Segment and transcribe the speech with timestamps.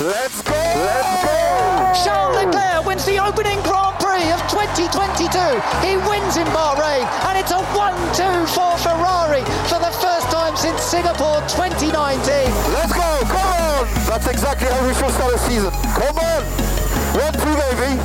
[0.00, 0.52] Let's go!
[0.54, 2.04] Let's go!
[2.04, 5.28] Charles Leclerc wins the opening Grand Prix of 2022.
[5.84, 10.80] He wins in Bahrain, and it's a 1-2 for Ferrari for the first time since
[10.80, 12.16] Singapore 2019.
[12.72, 13.20] Let's go!
[13.28, 13.84] Come on!
[14.08, 15.70] That's exactly how we should start a season.
[15.70, 16.79] Come on!
[17.12, 17.98] One, two, baby!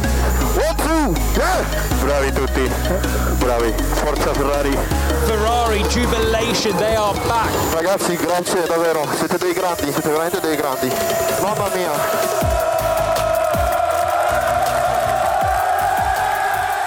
[0.57, 1.21] One, two!
[1.37, 1.85] Yeah!
[2.01, 2.67] Bravi tutti.
[3.39, 3.71] Bravi.
[4.01, 4.71] Forza Ferrari.
[5.27, 7.51] Ferrari jubilation, they are back.
[7.73, 9.05] Ragazzi, grazie davvero.
[9.15, 10.91] Siete dei grandi, siete veramente dei grandi.
[11.41, 11.91] Mamma mia.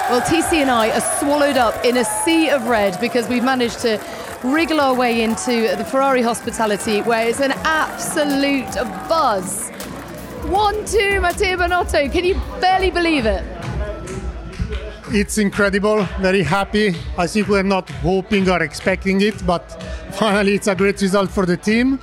[0.09, 3.79] Well, TC and I are swallowed up in a sea of red because we've managed
[3.81, 3.99] to
[4.43, 8.73] wriggle our way into the Ferrari hospitality where it's an absolute
[9.07, 9.69] buzz.
[10.45, 12.11] 1 2, Mattia Binotto.
[12.11, 13.43] Can you barely believe it?
[15.11, 16.95] It's incredible, very happy.
[17.17, 19.63] I think we're not hoping or expecting it, but
[20.11, 21.99] finally it's a great result for the team.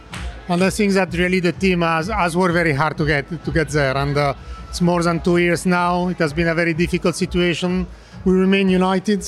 [0.48, 3.50] And I think that really the team has, has worked very hard to get to
[3.50, 3.96] get there.
[3.96, 4.34] And uh,
[4.68, 6.08] it's more than two years now.
[6.08, 7.86] It has been a very difficult situation.
[8.24, 9.22] We remain united,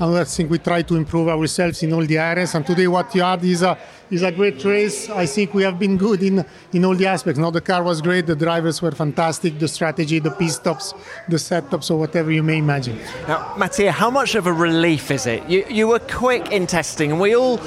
[0.00, 2.54] I think we try to improve ourselves in all the areas.
[2.54, 3.76] And today, what you had is a
[4.10, 5.10] is a great race.
[5.10, 7.38] I think we have been good in in all the aspects.
[7.38, 10.94] Now the car was great, the drivers were fantastic, the strategy, the pit stops,
[11.28, 12.98] the setups, or whatever you may imagine.
[13.26, 15.42] Now, Mattia, how much of a relief is it?
[15.48, 17.58] You, you were quick in testing, and we all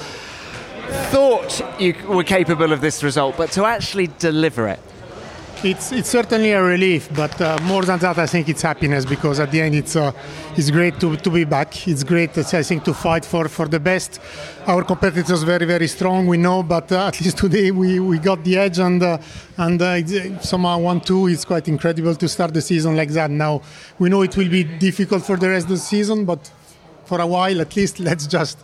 [1.11, 4.79] thought you were capable of this result, but to actually deliver it.
[5.63, 9.39] It's it's certainly a relief, but uh, more than that, I think it's happiness because
[9.39, 10.11] at the end, it's uh,
[10.57, 11.87] it's great to, to be back.
[11.87, 14.19] It's great, uh, I think, to fight for, for the best.
[14.65, 18.17] Our competitors are very very strong, we know, but uh, at least today we, we
[18.17, 19.19] got the edge, and uh,
[19.57, 21.27] and uh, somehow one two.
[21.27, 23.29] It's quite incredible to start the season like that.
[23.29, 23.61] Now
[23.99, 26.51] we know it will be difficult for the rest of the season, but
[27.05, 28.57] for a while at least, let's just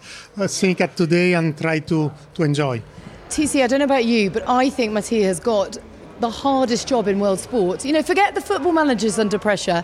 [0.49, 2.81] think at today and try to to enjoy.
[3.29, 5.77] TC, I don't know about you, but I think Mattia has got
[6.19, 7.85] the hardest job in world sport.
[7.85, 9.83] You know, forget the football managers under pressure.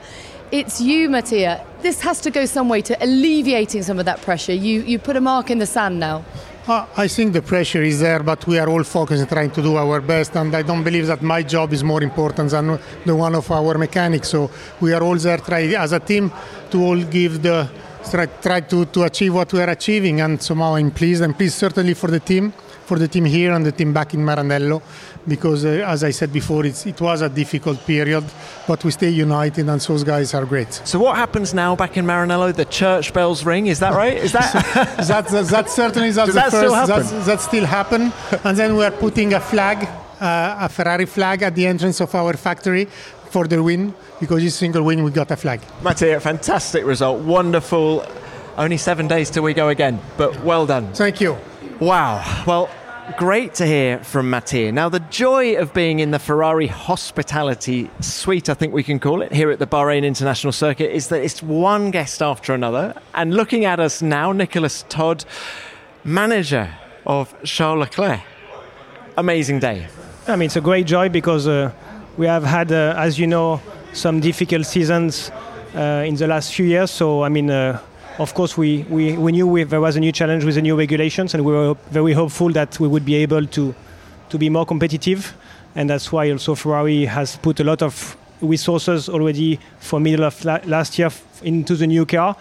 [0.52, 1.66] It's you, Mattia.
[1.82, 4.54] This has to go some way to alleviating some of that pressure.
[4.54, 6.24] You you put a mark in the sand now.
[6.66, 9.62] Uh, I think the pressure is there, but we are all focused on trying to
[9.62, 13.14] do our best, and I don't believe that my job is more important than the
[13.14, 14.30] one of our mechanics.
[14.30, 14.50] So
[14.80, 16.32] we are all there, try as a team,
[16.72, 17.70] to all give the
[18.10, 21.22] try, try to, to achieve what we are achieving, and somehow I'm pleased.
[21.22, 22.54] I'm pleased certainly for the team,
[22.86, 24.82] for the team here and the team back in Maranello,
[25.28, 28.24] because uh, as I said before, it's, it was a difficult period,
[28.68, 30.74] but we stay united, and those guys are great.
[30.86, 32.54] So, what happens now back in Maranello?
[32.54, 33.68] The church bells ring.
[33.68, 34.18] Is that right?
[34.18, 34.54] Is that
[35.08, 38.12] that, that, that certainly that's that first still that's- that still happen
[38.44, 39.88] and then we are putting a flag
[40.20, 42.86] uh, a ferrari flag at the entrance of our factory
[43.30, 46.20] for the win because each single win we got a flag Mattia?
[46.20, 47.22] Fantastic result.
[47.24, 48.06] Wonderful.
[48.58, 50.92] Only seven days till we go again, but well done.
[50.94, 51.38] thank you
[51.80, 52.22] Wow.
[52.48, 52.70] Well,
[53.18, 54.72] great to hear from Mattia.
[54.72, 59.22] Now, the joy of being in the Ferrari hospitality suite, I think we can call
[59.22, 62.94] it, here at the Bahrain International Circuit, is that it's one guest after another.
[63.13, 65.25] And looking at us now, Nicholas Todt,
[66.03, 66.74] manager
[67.06, 68.22] of Charles Leclerc.
[69.18, 69.88] Amazing day.
[70.28, 71.72] I mean, it's a great joy because uh,
[72.18, 73.62] we have had, uh, as you know,
[73.92, 75.30] some difficult seasons
[75.75, 76.90] uh, in the last few years.
[76.90, 77.80] So, I mean, uh,
[78.19, 80.75] of course, we, we, we knew we, there was a new challenge with the new
[80.75, 83.74] regulations, and we were very hopeful that we would be able to,
[84.29, 85.34] to be more competitive.
[85.75, 90.46] And that's why also Ferrari has put a lot of resources already for middle of
[90.46, 92.35] la- last year f- into the new car.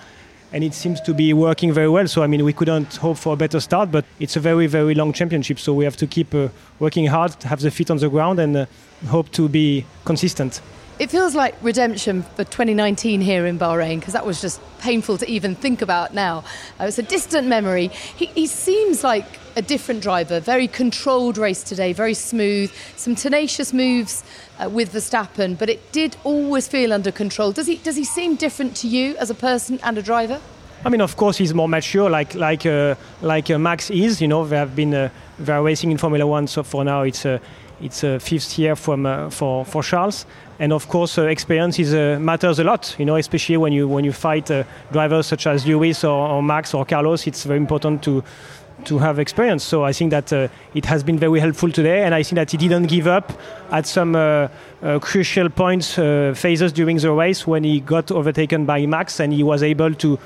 [0.52, 2.06] And it seems to be working very well.
[2.06, 4.94] So, I mean, we couldn't hope for a better start, but it's a very, very
[4.94, 5.58] long championship.
[5.58, 8.54] So, we have to keep uh, working hard, have the feet on the ground, and
[8.54, 8.66] uh,
[9.06, 10.60] hope to be consistent.
[10.98, 15.28] It feels like redemption for 2019 here in Bahrain because that was just painful to
[15.28, 16.44] even think about now.
[16.78, 17.88] Uh, it's a distant memory.
[17.88, 19.24] He, he seems like
[19.56, 24.22] a different driver, very controlled race today, very smooth, some tenacious moves
[24.58, 27.52] uh, with Verstappen, but it did always feel under control.
[27.52, 30.40] Does he, does he seem different to you as a person and a driver?
[30.84, 34.20] I mean, of course, he's more mature, like like uh, like uh, Max is.
[34.20, 37.02] You know, they have been uh, they are racing in Formula One, so for now
[37.02, 37.40] it's a
[37.82, 40.26] it's a fifth year from uh, for for Charles.
[40.58, 42.94] And of course, uh, experience is, uh, matters a lot.
[42.98, 44.50] You know, especially when you when you fight
[44.92, 48.22] drivers such as Lewis or, or Max or Carlos, it's very important to
[48.84, 49.64] to have experience.
[49.64, 52.50] So I think that uh, it has been very helpful today, and I think that
[52.50, 53.32] he didn't give up
[53.70, 54.48] at some uh,
[54.82, 55.94] uh, crucial points,
[56.34, 60.18] phases during the race when he got overtaken by Max, and he was able to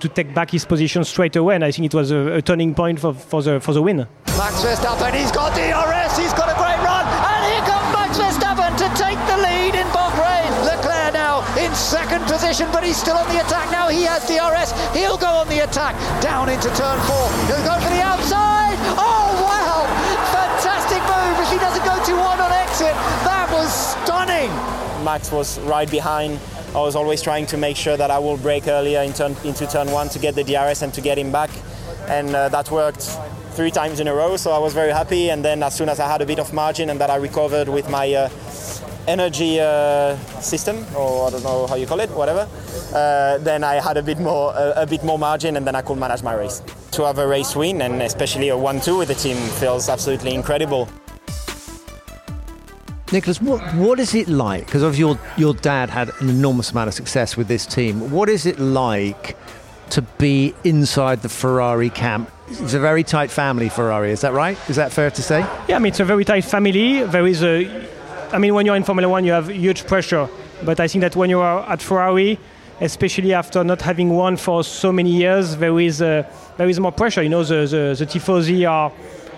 [0.00, 1.54] to take back his position straight away.
[1.54, 4.06] And I think it was a, a turning point for, for the for the win.
[4.38, 5.56] Max Verstappen, he's got
[6.18, 6.49] he's got
[12.40, 13.88] position, but he's still on the attack now.
[13.88, 17.28] He has DRS, he'll go on the attack down into turn four.
[17.44, 18.76] He'll go for the outside.
[18.96, 19.84] Oh wow!
[20.32, 21.36] Fantastic move.
[21.44, 22.96] If he doesn't go to one on exit,
[23.28, 24.48] that was stunning.
[25.04, 26.40] Max was right behind.
[26.74, 29.66] I was always trying to make sure that I will brake earlier in turn, into
[29.66, 31.50] turn one to get the DRS and to get him back,
[32.08, 33.18] and uh, that worked
[33.50, 34.36] three times in a row.
[34.38, 35.28] So I was very happy.
[35.30, 37.68] And then as soon as I had a bit of margin and that I recovered
[37.68, 38.28] with my uh,
[39.10, 42.48] energy uh, system, or I don't know how you call it, whatever,
[42.94, 45.82] uh, then I had a bit more a, a bit more margin, and then I
[45.82, 46.62] could manage my race.
[46.92, 50.88] To have a race win and especially a 1-2 with the team feels absolutely incredible.
[53.12, 54.66] Nicholas, what what is it like?
[54.66, 58.10] Because of your your dad had an enormous amount of success with this team.
[58.10, 59.36] What is it like
[59.90, 62.30] to be inside the Ferrari camp?
[62.48, 64.12] It's a very tight family, Ferrari.
[64.12, 64.56] Is that right?
[64.68, 65.40] Is that fair to say?
[65.68, 67.02] Yeah, I mean it's a very tight family.
[67.02, 67.66] There is a,
[68.32, 70.28] I mean when you're in Formula One, you have huge pressure.
[70.62, 72.38] But I think that when you are at Ferrari,
[72.80, 76.92] especially after not having won for so many years, there is a, there is more
[76.92, 77.22] pressure.
[77.22, 78.92] You know, the the, the tifosi are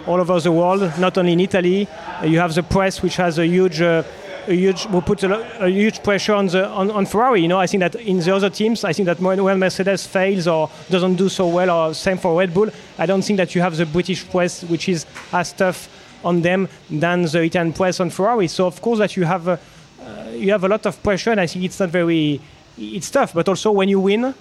[0.07, 1.89] all over the world, not only in Italy.
[2.21, 4.03] Uh, you have the press, which has a huge, uh,
[4.49, 7.41] a huge, will put a, a huge pressure on the on, on Ferrari.
[7.41, 10.47] You know, I think that in the other teams, I think that when Mercedes fails
[10.47, 12.69] or doesn't do so well, or same for Red Bull,
[12.99, 15.89] I don't think that you have the British press, which is as tough
[16.25, 18.49] on them than the Italian press on Ferrari.
[18.49, 19.49] So of course that you have.
[19.49, 19.57] Uh,
[20.03, 22.41] uh, you have a lot of pressure, and I think it's not very,
[22.77, 23.35] it's tough.
[23.35, 24.35] But also when you win,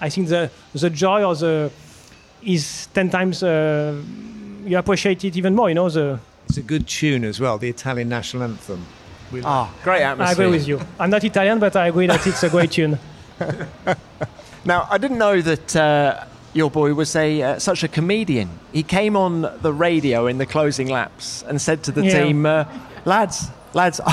[0.00, 1.70] I think the the joy or the
[2.42, 3.94] is ten times uh,
[4.64, 5.68] you appreciate it even more.
[5.68, 6.18] You know the.
[6.48, 8.86] It's a good tune as well, the Italian national anthem.
[9.44, 10.28] Ah, great atmosphere.
[10.28, 10.80] I agree with you.
[10.98, 12.98] I'm not Italian, but I agree that it's a great tune.
[14.64, 18.48] Now, I didn't know that uh, your boy was a uh, such a comedian.
[18.72, 22.24] He came on the radio in the closing laps and said to the Yeah.
[22.24, 22.64] team, uh,
[23.04, 24.00] "Lads, lads,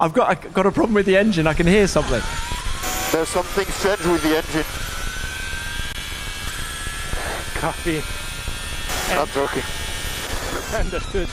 [0.00, 1.46] I've got I've got a problem with the engine.
[1.46, 2.22] I can hear something."
[3.12, 4.64] There's something strange with the engine.
[7.60, 8.02] Copy.
[9.14, 9.62] Not joking.
[10.74, 11.28] Understood.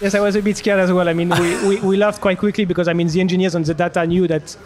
[0.00, 1.08] Yes, I was a bit scared as well.
[1.08, 3.74] I mean, we, we, we laughed quite quickly because I mean the engineers on the
[3.74, 4.56] data knew that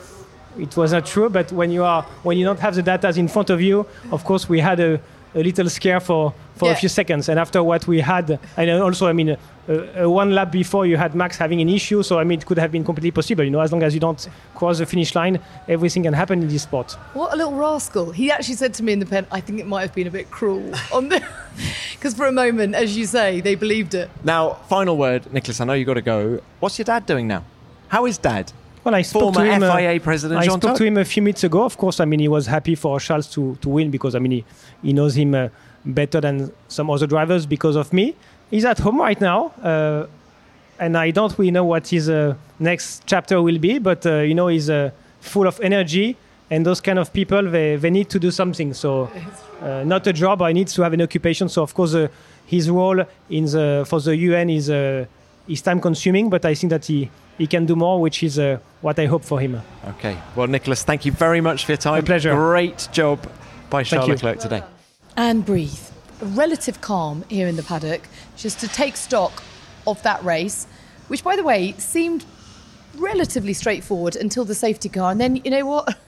[0.59, 1.29] it was not true.
[1.31, 4.25] But when you are when you don't have the data in front of you, of
[4.25, 5.01] course, we had a,
[5.35, 6.73] a little scare for, for Yeah.
[6.73, 7.29] a few seconds.
[7.29, 9.37] And after what we had, and also, I mean, uh,
[10.03, 12.59] uh, one lap before you had Max having an issue, so I mean, it could
[12.59, 13.45] have been completely possible.
[13.45, 15.39] You know, as long as you don't cross the finish line,
[15.69, 16.93] everything can happen in this sport.
[17.13, 18.11] What a little rascal.
[18.11, 20.11] He actually said to me in the pen, I think it might have been a
[20.11, 21.23] bit cruel on the
[21.93, 24.09] because for a moment, as you say, they believed it.
[24.25, 25.61] Now, final word, Nicholas.
[25.61, 26.41] I know you got to go.
[26.61, 27.45] What's your dad doing now?
[27.89, 28.53] How is dad?
[28.89, 29.63] Well, I spoke Former to him.
[29.63, 30.77] uh, president I Jean spoke Todt.
[30.79, 31.63] to him a few minutes ago.
[31.63, 34.33] Of course, I mean he was happy for Charles to, to win because I mean
[34.33, 34.45] he,
[34.83, 35.51] he knows him uh,
[35.85, 38.15] better than some other drivers because of me.
[38.51, 40.07] He's at home right now, uh,
[40.79, 43.79] and I don't really know what his uh, next chapter will be.
[43.79, 44.91] But uh, you know he's uh,
[45.21, 46.17] full of energy,
[46.51, 48.73] and those kind of people they, they need to do something.
[48.73, 49.11] So
[49.61, 50.41] uh, not a job.
[50.41, 51.51] I needs to have an occupation.
[51.51, 52.09] So of course uh,
[52.47, 55.05] his role in the for the UN is uh,
[55.47, 58.59] is time consuming, but I think that he he can do more, which is uh,
[58.81, 59.61] what I hope for him.
[59.87, 60.17] Okay.
[60.37, 61.95] Well, Nicholas, thank you very much for your time.
[61.95, 62.35] My pleasure.
[62.35, 63.27] Great job
[63.71, 64.15] by Charles you.
[64.15, 64.63] Leclerc today.
[65.17, 65.79] And breathe.
[66.21, 68.03] A relative calm here in the paddock,
[68.37, 69.43] just to take stock
[69.87, 70.67] of that race,
[71.09, 72.25] which, by the way, seemed
[72.97, 75.11] relatively straightforward until the safety car.
[75.11, 75.97] And then, you know what?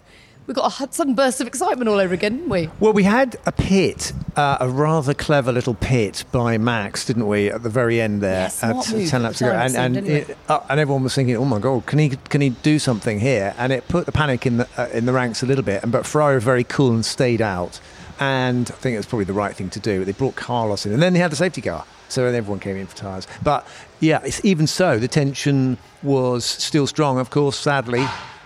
[0.50, 2.68] We got a sudden burst of excitement all over again, didn't we?
[2.80, 7.48] Well, we had a pit, uh, a rather clever little pit by Max, didn't we,
[7.48, 10.80] at the very end there, smart at ten laps ago, and and, it, uh, and
[10.80, 13.54] everyone was thinking, oh my god, can he can he do something here?
[13.58, 15.84] And it put the panic in the uh, in the ranks a little bit.
[15.84, 17.78] And but Ferrari were very cool and stayed out,
[18.18, 20.04] and I think it was probably the right thing to do.
[20.04, 21.84] They brought Carlos in, and then they had the safety car.
[22.08, 23.28] So everyone came in for tyres.
[23.44, 23.64] But
[24.00, 27.20] yeah, it's, even so, the tension was still strong.
[27.20, 28.04] Of course, sadly,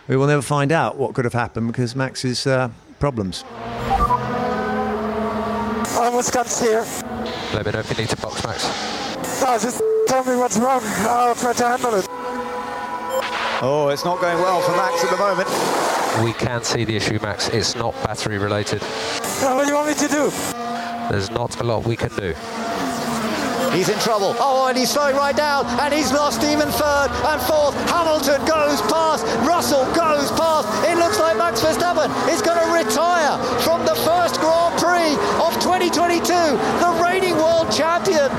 [0.09, 3.45] we will never find out what could have happened because Max's uh, problems.
[5.97, 6.85] Almost got here.
[7.55, 8.65] Let me know if you need to box Max.
[9.41, 10.81] No, just tell me what's wrong.
[10.83, 12.07] I'll try to handle it.
[13.63, 15.49] Oh, it's not going well for Max at the moment.
[16.25, 17.49] We can see the issue, Max.
[17.49, 18.83] It's not battery related.
[19.41, 20.31] Now, what do you want me to do?
[21.11, 22.35] There's not a lot we can do.
[23.75, 24.37] He's in trouble.
[24.39, 27.75] Oh, and he's slowing right down, and he's lost even third and fourth.
[27.91, 29.27] Hamilton goes past.
[29.43, 30.71] Russell goes past.
[30.87, 35.59] It looks like Max Verstappen is going to retire from the first Grand Prix of
[35.59, 36.23] 2022.
[36.23, 38.31] The reigning world champion.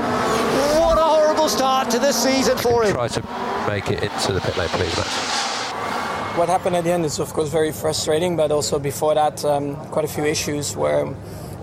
[0.80, 2.94] What a horrible start to the season for him.
[2.94, 3.22] Try to
[3.68, 5.36] make it into the pit lane, please, Max.
[6.36, 9.76] What happened at the end is, of course, very frustrating, but also before that, um,
[9.90, 11.06] quite a few issues where,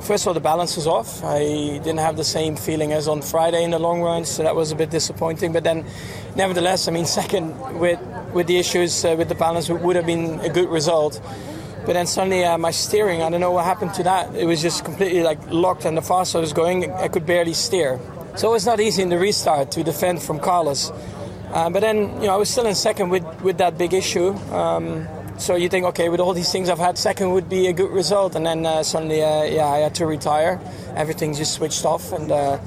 [0.03, 1.24] first of all, the balance was off.
[1.24, 1.39] I
[1.83, 4.72] didn't have the same feeling as on Friday in the long run, so that was
[4.72, 5.53] a bit disappointing.
[5.53, 5.86] But then,
[6.36, 8.00] nevertheless, I mean, second with
[8.33, 11.22] with the issues uh, with the balance would have been a good result.
[11.86, 14.33] But then suddenly uh, my steering, I don't know what happened to that.
[14.36, 17.53] It was just completely like locked, and the faster I was going, I could barely
[17.53, 18.00] steer.
[18.36, 20.91] So it was not easy in the restart to defend from Carlos.
[21.51, 24.29] Uh, but then, you know, I was still in second with, with that big issue.
[24.51, 25.07] Um,
[25.43, 27.91] so you think, okay, with all these things I've had, second would be a good
[27.91, 28.35] result.
[28.35, 30.57] And then uh, suddenly, uh, yeah, I had to retire.
[30.95, 32.59] Everything just switched off, and uh,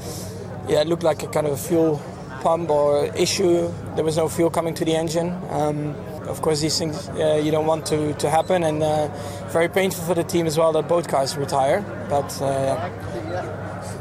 [0.69, 2.03] yeah, it looked like a kind of a fuel
[2.43, 3.73] pump or issue.
[3.95, 5.35] There was no fuel coming to the engine.
[5.49, 5.95] Um,
[6.29, 9.09] of course, these things uh, you don't want to, to happen, and uh,
[9.49, 11.81] very painful for the team as well that both cars retire.
[12.11, 12.91] But uh,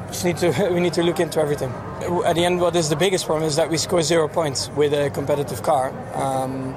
[0.07, 1.71] just need to we need to look into everything.
[2.25, 4.93] At the end, what is the biggest problem is that we score zero points with
[4.93, 6.75] a competitive car, um,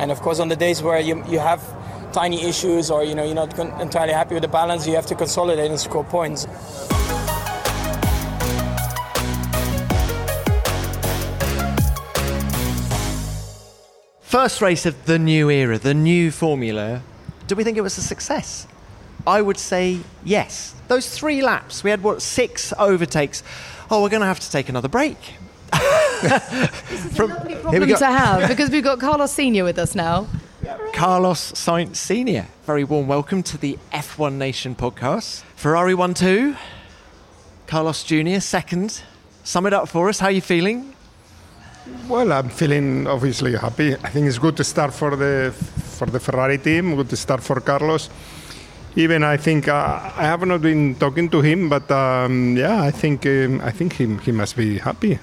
[0.00, 1.60] and of course, on the days where you you have
[2.12, 5.14] tiny issues or you know you're not entirely happy with the balance, you have to
[5.14, 6.46] consolidate and score points.
[14.22, 17.02] First race of the new era, the new formula.
[17.46, 18.66] Do we think it was a success?
[19.26, 20.74] I would say yes.
[20.88, 23.42] Those three laps, we had what, six overtakes.
[23.90, 25.18] Oh, we're going to have to take another break.
[26.20, 30.26] From, problem to have because we've got Carlos Senior with us now.
[30.92, 35.42] Carlos Sainz Senior, very warm welcome to the F1 Nation podcast.
[35.56, 36.56] Ferrari 1 2,
[37.66, 39.02] Carlos Jr., second.
[39.44, 40.20] Sum it up for us.
[40.20, 40.94] How are you feeling?
[42.06, 43.94] Well, I'm feeling obviously happy.
[43.94, 45.54] I think it's good to start for the
[45.96, 46.96] for the Ferrari team.
[46.96, 48.10] Good to start for Carlos.
[48.94, 52.90] Even I think uh, I have not been talking to him, but um, yeah, I
[52.90, 55.18] think um, I think he he must be happy.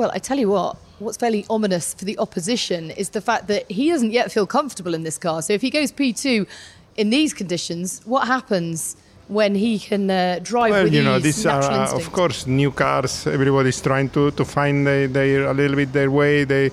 [0.00, 0.78] Well, I tell you what.
[0.98, 4.94] What's fairly ominous for the opposition is the fact that he doesn't yet feel comfortable
[4.94, 5.42] in this car.
[5.42, 6.46] So if he goes P2
[6.96, 8.96] in these conditions, what happens?
[9.28, 12.48] when he can uh, drive well, with you know, ease, these are uh, of course
[12.48, 13.28] new cars.
[13.28, 16.42] Everybody's trying to, to find their, their a little bit their way.
[16.42, 16.72] They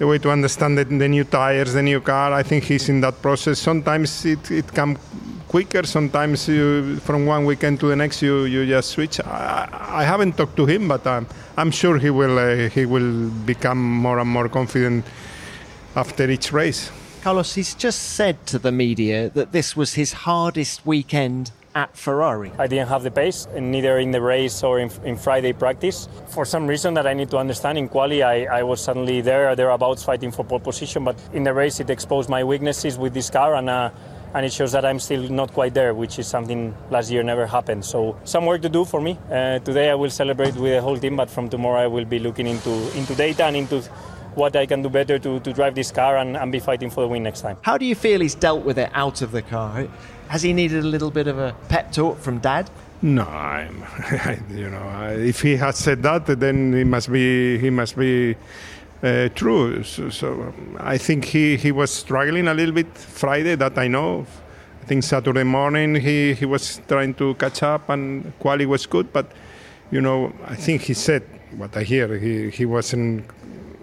[0.00, 2.32] the way to understand the, the new tires, the new car.
[2.32, 3.58] I think he's in that process.
[3.58, 4.98] Sometimes it it comes
[5.46, 5.84] quicker.
[5.86, 9.20] Sometimes you, from one weekend to the next, you, you just switch.
[9.20, 9.68] I,
[10.00, 11.26] I haven't talked to him, but um,
[11.56, 15.04] I'm sure he will uh, he will become more and more confident
[15.94, 16.90] after each race.
[17.22, 22.52] Carlos, he's just said to the media that this was his hardest weekend at Ferrari.
[22.58, 26.08] I didn't have the pace, and neither in the race or in, in, Friday practice.
[26.28, 29.54] For some reason that I need to understand, in quali I, I was suddenly there,
[29.54, 33.30] thereabouts fighting for pole position, but in the race it exposed my weaknesses with this
[33.30, 33.70] car and.
[33.70, 33.90] Uh,
[34.32, 37.46] and it shows that I'm still not quite there, which is something last year never
[37.46, 37.84] happened.
[37.84, 39.18] So some work to do for me.
[39.28, 42.20] Uh, today I will celebrate with the whole team, but from tomorrow I will be
[42.20, 43.82] looking into into data and into
[44.34, 47.00] what I can do better to, to drive this car and, and be fighting for
[47.00, 47.56] the win next time.
[47.62, 49.88] How do you feel he's dealt with it out of the car?
[50.30, 52.70] Has he needed a little bit of a pep talk from Dad?
[53.02, 53.84] No, I'm,
[54.54, 58.36] you know, if he has said that, then he must be he must be
[59.02, 59.82] uh, true.
[59.82, 63.56] So, so I think he, he was struggling a little bit Friday.
[63.56, 64.24] That I know.
[64.80, 69.12] I think Saturday morning he, he was trying to catch up and quality was good,
[69.12, 69.32] but
[69.90, 71.24] you know I think he said
[71.56, 72.18] what I hear.
[72.18, 73.26] He he wasn't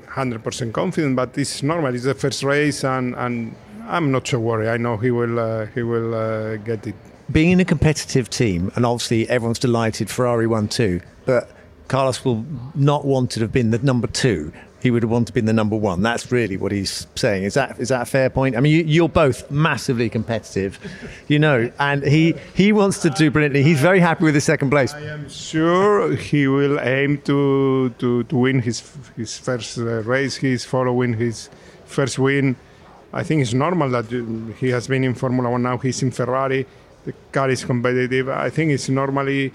[0.07, 1.93] 100% confident, but it's normal.
[1.93, 3.53] It's the first race, and, and
[3.87, 4.69] I'm not so worried.
[4.69, 6.95] I know he will uh, he will uh, get it.
[7.31, 11.49] Being in a competitive team, and obviously everyone's delighted Ferrari won too, but
[11.87, 15.33] Carlos will not want to have been the number two he would have wanted to
[15.33, 16.01] be the number one.
[16.01, 17.43] That's really what he's saying.
[17.43, 18.55] Is that is that a fair point?
[18.55, 20.79] I mean, you, are both massively competitive,
[21.27, 23.63] you know, and he he wants to do brilliantly.
[23.63, 24.93] He's very happy with his second place.
[24.93, 28.83] I am sure he will aim to to, to win his
[29.15, 30.37] his first uh, race.
[30.37, 31.49] He's following his
[31.85, 32.55] first win.
[33.13, 34.05] I think it's normal that
[34.59, 35.77] he has been in Formula One now.
[35.77, 36.65] He's in Ferrari.
[37.05, 38.29] The car is competitive.
[38.29, 39.53] I think it's normally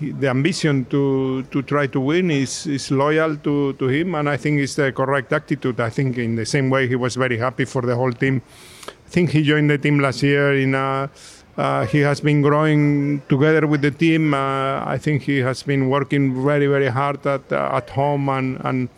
[0.00, 4.36] the ambition to, to try to win is, is loyal to, to him, and I
[4.36, 5.80] think it's the correct attitude.
[5.80, 8.42] I think in the same way he was very happy for the whole team.
[8.86, 10.54] I think he joined the team last year.
[10.54, 11.10] In a,
[11.56, 14.34] uh, he has been growing together with the team.
[14.34, 18.60] Uh, I think he has been working very very hard at uh, at home and
[18.64, 18.88] and.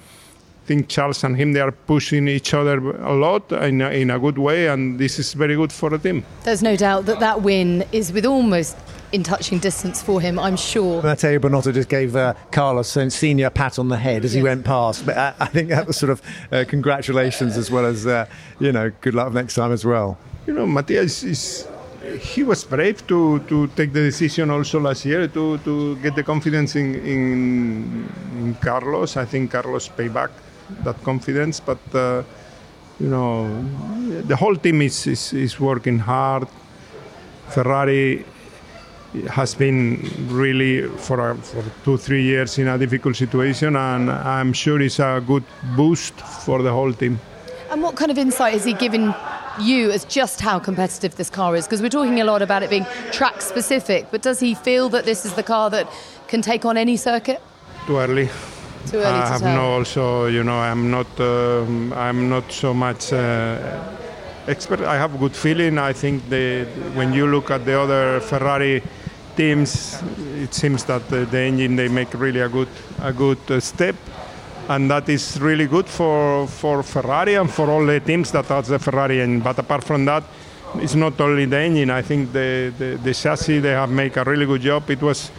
[0.66, 4.10] I think Charles and him they are pushing each other a lot in a, in
[4.10, 6.24] a good way, and this is very good for the team.
[6.42, 8.76] There's no doubt that that win is with almost
[9.12, 11.04] in touching distance for him, I'm sure.
[11.04, 14.64] Mattia Binotto just gave uh, Carlos Senior a pat on the head as he went
[14.64, 15.06] past.
[15.06, 16.20] But I, I think that was sort of
[16.50, 18.26] uh, congratulations as well as, uh,
[18.58, 20.18] you know, good luck next time as well.
[20.48, 21.68] You know, Matthias is
[22.18, 26.24] he was brave to, to take the decision also last year to, to get the
[26.24, 28.08] confidence in, in,
[28.38, 29.16] in Carlos.
[29.16, 30.30] I think Carlos paid back
[30.84, 32.22] that confidence, but uh,
[33.00, 33.62] you know
[34.22, 36.48] the whole team is, is, is working hard.
[37.48, 38.24] Ferrari
[39.30, 44.52] has been really for, a, for two three years in a difficult situation, and I'm
[44.52, 45.44] sure it's a good
[45.76, 47.18] boost for the whole team.
[47.70, 49.14] And what kind of insight has he given
[49.60, 51.66] you as just how competitive this car is?
[51.66, 55.04] Because we're talking a lot about it being track specific, but does he feel that
[55.04, 55.90] this is the car that
[56.28, 57.40] can take on any circuit?
[57.86, 58.28] Too early.
[58.86, 59.54] Too early I to have tell.
[59.56, 63.82] no also you know I'm not um, I'm not so much uh,
[64.46, 64.80] expert.
[64.80, 65.78] I have a good feeling.
[65.78, 68.82] I think the when you look at the other Ferrari
[69.36, 70.02] teams,
[70.42, 72.68] it seems that the, the engine they make really a good
[73.02, 73.96] a good uh, step,
[74.68, 78.68] and that is really good for for Ferrari and for all the teams that has
[78.68, 79.40] the Ferrari engine.
[79.40, 80.24] But apart from that.
[80.78, 81.90] It's not only the engine.
[81.90, 84.90] I think the, the, the chassis they have made a really good job.
[84.90, 85.30] It was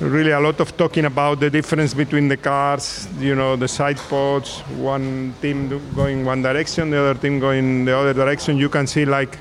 [0.00, 3.98] really a lot of talking about the difference between the cars, you know, the side
[4.08, 8.56] pods, one team going one direction, the other team going the other direction.
[8.56, 9.38] You can see like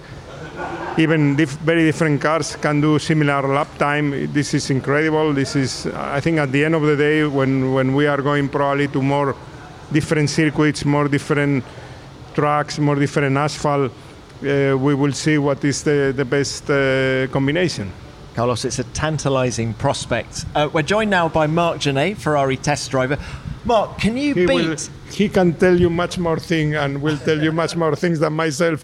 [0.98, 4.32] even very different cars can do similar lap time.
[4.32, 5.34] This is incredible.
[5.34, 8.50] This is, I think, at the end of the day, when when we are going
[8.50, 9.36] probably to more
[9.92, 11.64] different circuits, more different
[12.36, 17.92] tracks, more different asphalt, uh, we will see what is the the best uh, combination.
[18.34, 20.46] Carlos, it's a tantalising prospect.
[20.56, 23.18] Uh, we're joined now by Marc Gene, Ferrari test driver.
[23.64, 24.56] Marc, can you he beat?
[24.56, 24.76] will,
[25.12, 28.34] he can tell you much more things and will tell you much more things than
[28.34, 28.84] myself.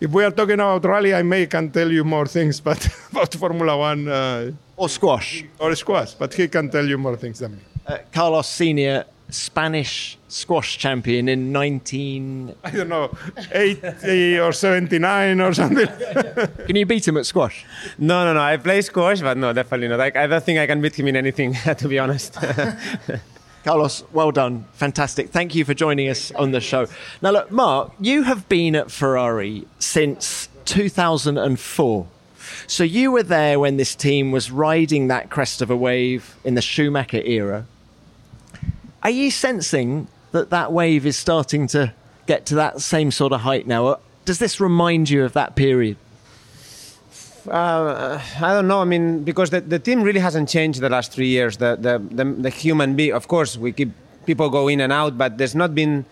[0.00, 3.34] If we are talking about rally, I may can tell you more things, but about
[3.34, 7.52] Formula One uh, or squash or squash, but he can tell you more things than
[7.52, 7.58] me.
[7.86, 12.54] Uh, Carlos Senior, Spanish squash champion in 19.
[12.64, 13.16] I don't know,
[13.52, 15.86] 80 or 79 or something.
[16.66, 17.64] Can you beat him at squash?
[17.98, 18.40] No, no, no.
[18.40, 20.00] I play squash, but no, definitely not.
[20.00, 22.38] I, I don't think I can beat him in anything, to be honest.
[23.64, 24.64] Carlos, well done.
[24.72, 25.30] Fantastic.
[25.30, 26.86] Thank you for joining us on the show.
[27.20, 32.06] Now, look, Marc, you have been at Ferrari since 2004.
[32.66, 36.54] So you were there when this team was riding that crest of a wave in
[36.54, 37.66] the Schumacher era.
[39.02, 41.94] Are you sensing that that wave is starting to
[42.26, 43.98] get to that same sort of height now?
[44.24, 45.96] Does this remind you of that period?
[47.48, 48.82] Uh, I don't know.
[48.82, 51.56] I mean, because the, the team really hasn't changed the last three years.
[51.56, 53.90] The, the, the, the human being, of course, we keep
[54.26, 56.04] people go in and out, but there's not been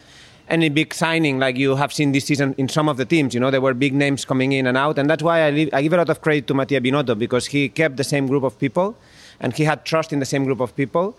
[0.48, 3.34] any big signing like you have seen this season in some of the teams.
[3.34, 5.68] You know, there were big names coming in and out, and that's why I, leave,
[5.74, 8.44] I give a lot of credit to Mattia Binotto because he kept the same group
[8.44, 8.96] of people
[9.40, 11.14] and he had trust in the same group of people.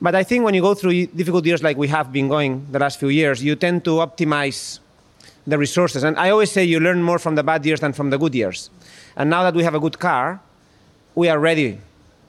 [0.00, 2.78] But I think when you go through difficult years like we have been going the
[2.78, 4.80] last few years, you tend to optimize
[5.46, 6.04] the resources.
[6.04, 8.34] And I always say you learn more from the bad years than from the good
[8.34, 8.70] years.
[9.16, 10.40] And now that we have a good car,
[11.14, 11.78] we are ready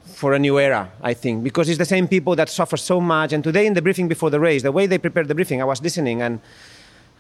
[0.06, 3.34] for a new era, I think, because it's the same people that suffer so much.
[3.34, 5.66] And today in the briefing before the race, the way they prepared the briefing, I
[5.66, 6.40] was listening and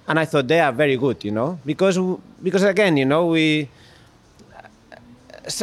[0.07, 1.97] and I thought they are very good, you know, because
[2.43, 3.69] because again, you know, we.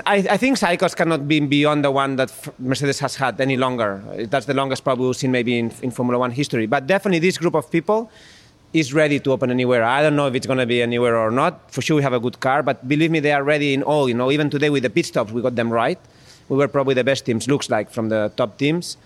[0.07, 4.03] I, I think cycles cannot be beyond the one that Mercedes has had any longer.
[4.31, 6.67] That's the longest probably we've seen maybe in, in Formula One history.
[6.67, 8.11] But definitely this group of people
[8.73, 9.83] is ready to open anywhere.
[9.83, 11.71] I don't know if it's going to be anywhere or not.
[11.71, 14.09] For sure, we have a good car, but believe me, they are ready in all.
[14.09, 15.99] You know, even today with the pit stops, we got them right.
[16.49, 18.97] We were probably the best teams, looks like, from the top teams.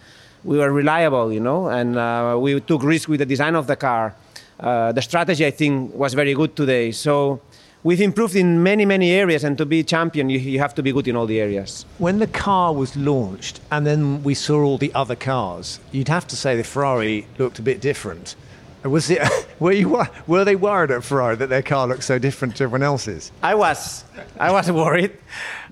[0.45, 3.77] We were reliable, you know, and uh, we took risk with the design of the
[3.77, 4.15] car.
[4.61, 6.93] Uh, the strategy, I think, was very good today.
[6.93, 7.41] So
[7.83, 10.93] we've improved in many, many areas, and to be champion, you, you have to be
[10.93, 11.85] good in all the areas.
[11.99, 16.27] When the car was launched and then we saw all the other cars, you'd have
[16.29, 18.37] to say the Ferrari looked a bit different.
[18.83, 19.21] Was it?
[19.61, 20.05] Were you?
[20.27, 23.33] Were they worried at Ferrari that their car looked so different to everyone else's?
[23.43, 24.05] I was,
[24.39, 25.13] I was worried,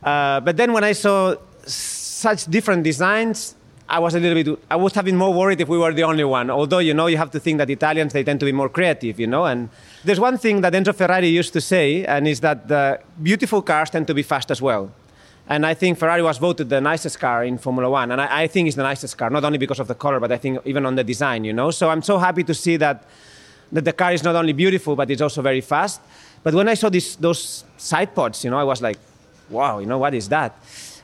[0.03, 1.37] uh, but then when I saw
[1.67, 3.55] such different designs,
[3.89, 4.65] I was a little bit.
[4.71, 6.51] I was having more worried if we were the only one.
[6.51, 9.21] Although you know, you have to think that Italians they tend to be more creative,
[9.21, 9.45] you know.
[9.45, 9.69] And
[10.05, 13.91] there's one thing that Enzo Ferrari used to say, and is that the beautiful cars
[13.91, 14.91] tend to be fast as well.
[15.49, 18.11] And I think Ferrari was voted the nicest car in Formula One.
[18.13, 20.33] And I, I think it's the nicest car, not only because of the color, but
[20.33, 21.71] I think even on the design, you know.
[21.71, 23.05] So I'm so happy to see that,
[23.73, 26.01] that the car is not only beautiful, but it's also very fast.
[26.43, 28.99] But when I saw this, those side pods, you know, I was like,
[29.51, 30.57] wow, you know, what is that?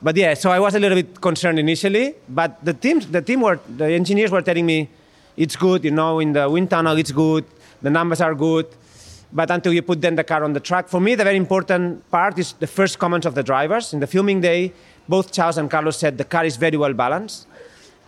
[0.03, 2.15] But yeah, so I was a little bit concerned initially.
[2.29, 4.89] But the team, the team were, the engineers were telling me,
[5.37, 7.45] it's good, you know, in the wind tunnel, it's good,
[7.83, 8.67] the numbers are good
[9.33, 10.89] but until you put then the car on the track.
[10.89, 13.93] For me, the very important part is the first comments of the drivers.
[13.93, 14.73] In the filming day,
[15.09, 17.47] both Charles and Carlos said the car is very well balanced.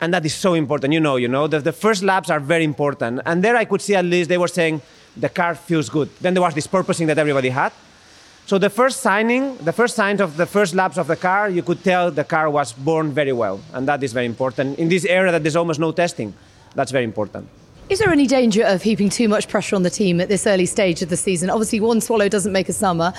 [0.01, 0.93] And that is so important.
[0.93, 3.21] You know, you know, the, the first laps are very important.
[3.25, 4.83] And there I could see at least they were saying
[5.17, 6.11] the car feels good.
[6.21, 7.73] Then there was this porpoising that everybody had.
[8.47, 11.63] So the first signing, the first signs of the first laps of the car, you
[11.63, 14.81] could tell the car was born very well, and that is very important.
[14.81, 16.35] In this era that there's almost no testing,
[16.75, 17.49] that's very important.
[17.89, 20.67] Is there any danger of heaping too much pressure on the team at this early
[20.67, 21.51] stage of the season?
[21.51, 23.13] Obviously, one swallow doesn't make a summer.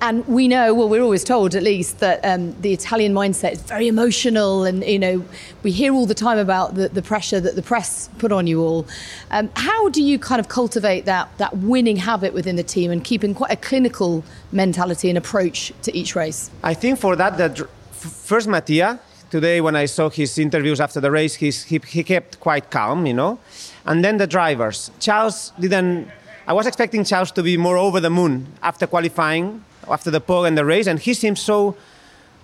[0.00, 3.62] And we know, well, we're always told at least, that um, the Italian mindset is
[3.62, 4.64] very emotional.
[4.64, 5.24] And, you know,
[5.62, 8.60] we hear all the time about the, the pressure that the press put on you
[8.60, 8.86] all.
[9.30, 13.02] Um, how do you kind of cultivate that, that winning habit within the team and
[13.02, 16.50] keeping quite a clinical mentality and approach to each race?
[16.64, 21.12] I think for that, the first Mattia, today when I saw his interviews after the
[21.12, 23.38] race, he's, he, he kept quite calm, you know.
[23.86, 24.90] And then the drivers.
[25.00, 26.08] Charles didn't.
[26.46, 30.44] I was expecting Charles to be more over the moon after qualifying, after the pole
[30.44, 31.76] and the race, and he seems so,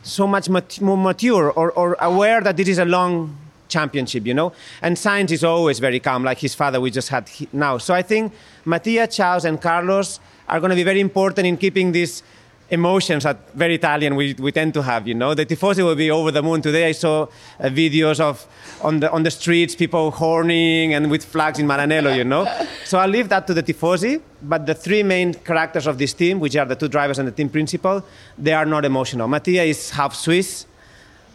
[0.03, 3.37] so much mat- more mature or, or aware that this is a long
[3.69, 4.53] championship, you know.
[4.83, 7.79] And Sainz is always very calm, like his father we just had now.
[7.79, 8.33] So I think
[8.65, 12.23] Mattia, Charles, and Carlos are going to be very important in keeping these
[12.71, 15.09] emotions that very Italian we, we tend to have.
[15.09, 16.63] You know, the tifosi will be over the moon.
[16.63, 17.29] Today I saw uh,
[17.65, 18.47] videos of
[18.83, 22.17] on the on the streets people horning and with flags in Maranello.
[22.17, 22.47] You know,
[22.85, 24.21] so I'll leave that to the tifosi.
[24.43, 27.33] But the three main characters of this team, which are the two drivers and the
[27.33, 28.05] team principal,
[28.37, 29.29] they are not emotional.
[29.29, 30.67] Mattia is half Swiss.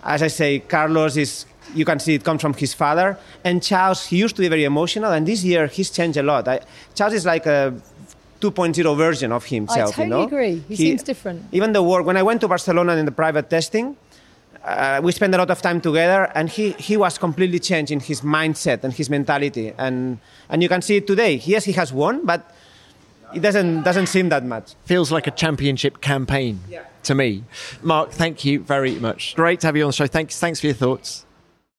[0.04, 1.46] As I say, Carlos is.
[1.74, 4.06] You can see it comes from his father, and Charles.
[4.06, 6.46] He used to be very emotional, and this year he's changed a lot.
[6.48, 6.60] I,
[6.94, 7.74] Charles is like a
[8.44, 9.98] 2.0 version of himself.
[9.98, 10.24] I totally you know?
[10.24, 10.56] agree.
[10.68, 11.46] He, he, seems different.
[11.54, 13.96] Even the work, when I went to Barcelona in the private testing,
[14.64, 18.00] uh, we spent a lot of time together, and he, he was completely changed in
[18.00, 19.74] his mindset and his mentality.
[19.78, 21.36] And, and you can see it today.
[21.46, 22.50] Yes, he has won, but
[23.34, 24.76] it doesn't, doesn't seem that much.
[24.86, 26.86] Feels like a championship campaign yeah.
[27.04, 27.44] to me.
[27.82, 29.36] Marc, thank you very much.
[29.36, 30.08] Great to have you on the show.
[30.08, 31.26] Thanks, thanks for your thoughts.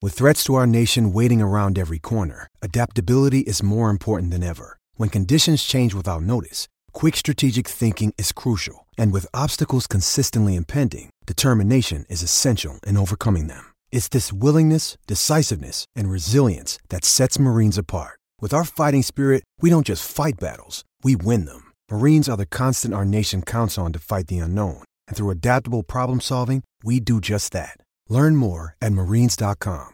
[0.03, 4.77] With threats to our nation waiting around every corner, adaptability is more important than ever.
[4.97, 8.87] When conditions change without notice, quick strategic thinking is crucial.
[8.99, 13.73] And with obstacles consistently impending, determination is essential in overcoming them.
[13.91, 18.21] It's this willingness, decisiveness, and resilience that sets Marines apart.
[18.43, 21.73] With our fighting spirit, we don't just fight battles, we win them.
[21.91, 24.83] Marines are the constant our nation counts on to fight the unknown.
[25.09, 27.79] And through adaptable problem solving, we do just that.
[28.11, 29.94] Learn more at marines.com.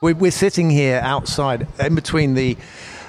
[0.00, 2.56] We're sitting here outside, in between the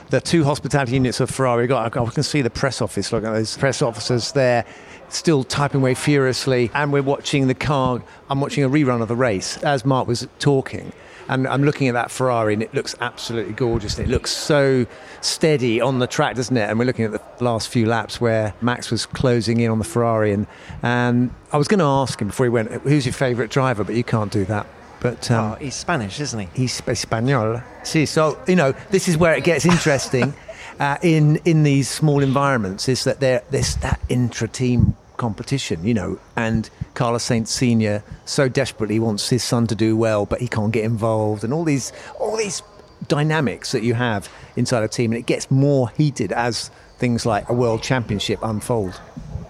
[0.09, 1.67] the two hospitality units of Ferrari.
[1.67, 3.11] Got, I can see the press office.
[3.13, 4.65] Look at those press officers there,
[5.09, 8.01] still typing away furiously, and we're watching the car.
[8.27, 10.91] I'm watching a rerun of the race as Marc was talking.
[11.27, 13.99] And I'm looking at that Ferrari, and it looks absolutely gorgeous.
[13.99, 14.87] It looks so
[15.21, 16.67] steady on the track, doesn't it?
[16.67, 19.85] And we're looking at the last few laps where Max was closing in on the
[19.85, 20.31] Ferrari.
[20.31, 20.47] And,
[20.81, 23.93] and I was going to ask him before he went, "Who's your favourite driver?" But
[23.93, 24.65] you can't do that.
[24.99, 26.47] But um, oh, he's Spanish, isn't he?
[26.53, 27.61] He's Espanol.
[27.83, 30.33] See, so you know, this is where it gets interesting
[30.79, 32.89] uh, in in these small environments.
[32.89, 38.99] Is that there there's that intra-team competition, you know, and Carlos Sainz Senior so desperately
[38.99, 42.35] wants his son to do well, but he can't get involved, and all these all
[42.35, 42.61] these
[43.07, 47.47] dynamics that you have inside a team, and it gets more heated as things like
[47.47, 48.99] a world championship unfold.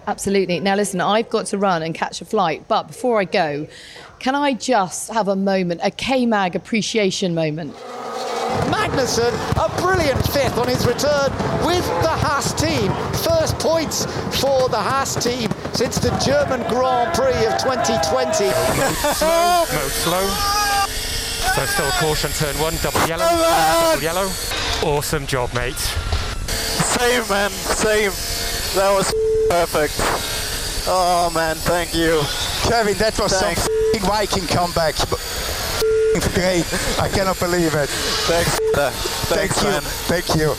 [0.06, 0.60] Absolutely.
[0.60, 3.68] Now, listen, I've got to run and catch a flight, but before I go,
[4.20, 7.74] can I just have a moment, a K-Mag appreciation moment?
[8.68, 11.30] Magnussen, a brilliant fifth on his return
[11.64, 12.92] with the Haas team.
[13.24, 14.04] First points
[14.38, 18.50] for the Haas team since the German Grand Prix of 2020.
[19.16, 20.28] slow, mode slow.
[21.56, 24.28] So still caution turn one, double yellow, double yellow.
[24.82, 25.78] Awesome job, mate.
[25.78, 28.12] Same, man, same.
[28.76, 29.14] That was
[29.48, 29.94] perfect.
[30.86, 32.20] Oh man, thank you.
[32.68, 33.69] Kevin, that was Thanks.
[33.98, 34.94] Viking comeback.
[36.34, 36.64] Great.
[36.98, 37.88] I cannot believe it.
[37.88, 38.58] Thanks.
[38.76, 39.82] Uh, thanks, Thank man.
[39.82, 39.88] you.
[40.08, 40.54] Thank you.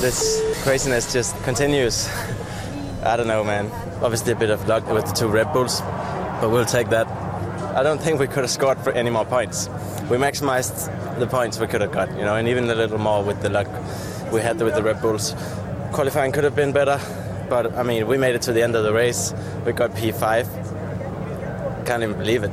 [0.00, 2.08] This craziness just continues.
[3.02, 3.70] I don't know, man.
[4.02, 5.80] Obviously a bit of luck with the two Red Bulls,
[6.40, 7.06] but we'll take that.
[7.76, 9.68] I don't think we could have scored for any more points.
[10.10, 13.22] We maximized the points we could have got, you know, and even a little more
[13.22, 13.68] with the luck
[14.32, 15.34] we had with the Red Bulls.
[15.92, 17.00] Qualifying could have been better,
[17.48, 19.34] But I mean, we made it to the end of the race.
[19.66, 20.46] We got P5.
[21.86, 22.50] Can't even believe it.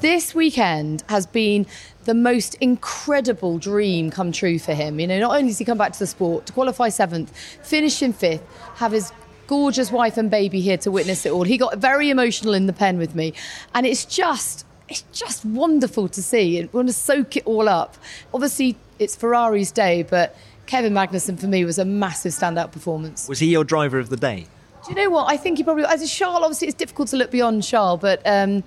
[0.00, 1.66] This weekend has been
[2.04, 5.00] the most incredible dream come true for him.
[5.00, 8.00] You know, not only does he come back to the sport to qualify seventh, finish
[8.00, 8.42] in fifth,
[8.76, 9.10] have his
[9.48, 11.42] gorgeous wife and baby here to witness it all.
[11.42, 13.32] He got very emotional in the pen with me,
[13.74, 17.96] and it's just it's just wonderful to see and want to soak it all up.
[18.32, 23.28] Obviously, it's Ferrari's day, but Kevin Magnussen for me was a massive standout performance.
[23.28, 24.46] Was he your driver of the day?
[24.86, 25.30] Do you know what?
[25.30, 28.22] I think he probably, as a Charles, obviously it's difficult to look beyond Charles, but
[28.24, 28.62] um,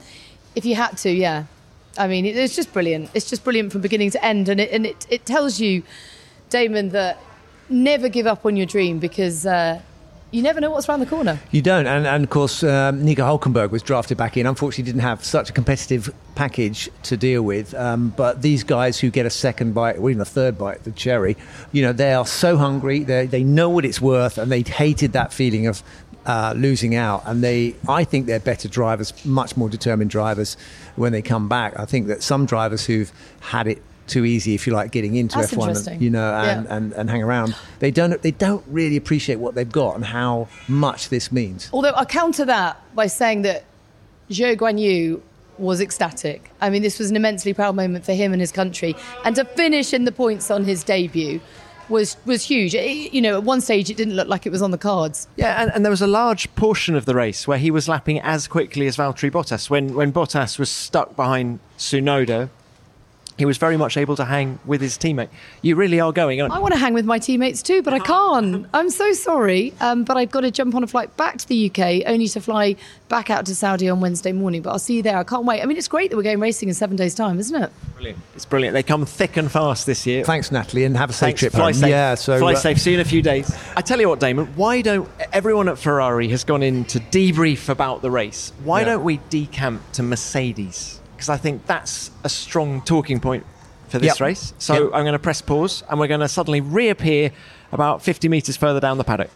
[0.56, 1.46] if you had to, yeah.
[1.98, 3.10] I mean, it, it's just brilliant.
[3.14, 4.50] It's just brilliant from beginning to end.
[4.50, 5.84] And it, and it, it tells you,
[6.50, 7.20] Damon, that
[7.70, 9.82] never give up on your dream because uh,
[10.32, 11.40] you never know what's around the corner.
[11.52, 14.46] You don't, and, and of course, um, Nico Hulkenberg was drafted back in.
[14.46, 17.74] Unfortunately, didn't have such a competitive package to deal with.
[17.74, 20.92] Um, but these guys who get a second bite, or even a third bite, the
[20.92, 21.36] cherry,
[21.74, 23.00] you know, they are so hungry.
[23.04, 25.84] They they know what it's worth, and they hated that feeling of.
[26.24, 30.56] Uh, losing out, and they, I think they're better drivers, much more determined drivers
[30.96, 31.74] when they come back.
[31.80, 35.40] I think that some drivers who've had it too easy, if you like, getting into
[35.40, 36.00] That's F1, interesting.
[36.00, 36.76] you know, and, Yeah.
[36.76, 37.56] and, and hang around.
[37.80, 41.70] They don't they don't really appreciate what they've got and how much this means.
[41.74, 43.64] Although I'll counter that by saying that
[44.30, 45.22] Zhou Guanyu
[45.58, 46.52] was ecstatic.
[46.62, 48.96] I mean, this was an immensely proud moment for him and his country.
[49.26, 51.42] And to finish in the points on his debut
[51.91, 52.73] was, was huge.
[52.73, 55.27] It- you know, at one stage it didn't look like it was on the cards.
[55.36, 58.19] Yeah, and, and there was a large portion of the race where he was lapping
[58.21, 59.69] as quickly as Valtteri Bottas.
[59.69, 62.49] When when Bottas was stuck behind Tsunoda,
[63.38, 65.30] he was very much able to hang with his teammate.
[65.62, 66.52] You really are going on.
[66.52, 68.67] I want to hang with my teammates too, but I can't.
[68.74, 69.74] I'm so sorry.
[69.82, 72.41] Um, but I've got to jump on a flight back to the UK, only to
[72.41, 72.76] fly
[73.10, 74.62] back out to Saudi on Wednesday morning.
[74.62, 75.17] But I'll see you there.
[75.17, 75.62] I can't wait.
[75.62, 77.72] I mean, it's great that we're going racing in seven days' time, isn't it?
[77.96, 78.20] Brilliant.
[78.36, 78.74] It's brilliant.
[78.74, 80.24] They come thick and fast this year.
[80.24, 81.39] Thanks, Natalie, and have a safe Thanks.
[81.39, 81.74] trip Fly home.
[81.74, 81.89] safe.
[81.89, 82.80] Yeah, so fly uh, safe.
[82.80, 83.56] See you in a few days.
[83.76, 84.48] I tell you what, Damon.
[84.56, 88.54] Why don't everyone at Ferrari has gone in to debrief about the race?
[88.63, 88.86] Why Yeah.
[88.88, 91.01] don't we decamp to Mercedes?
[91.22, 93.46] Because I think that's a strong talking point
[93.90, 94.22] for this Yep.
[94.22, 94.54] race.
[94.58, 94.84] So Yep.
[94.96, 97.30] I'm going to press pause, and we're going to suddenly reappear
[97.72, 99.30] about 50 metres further down the paddock.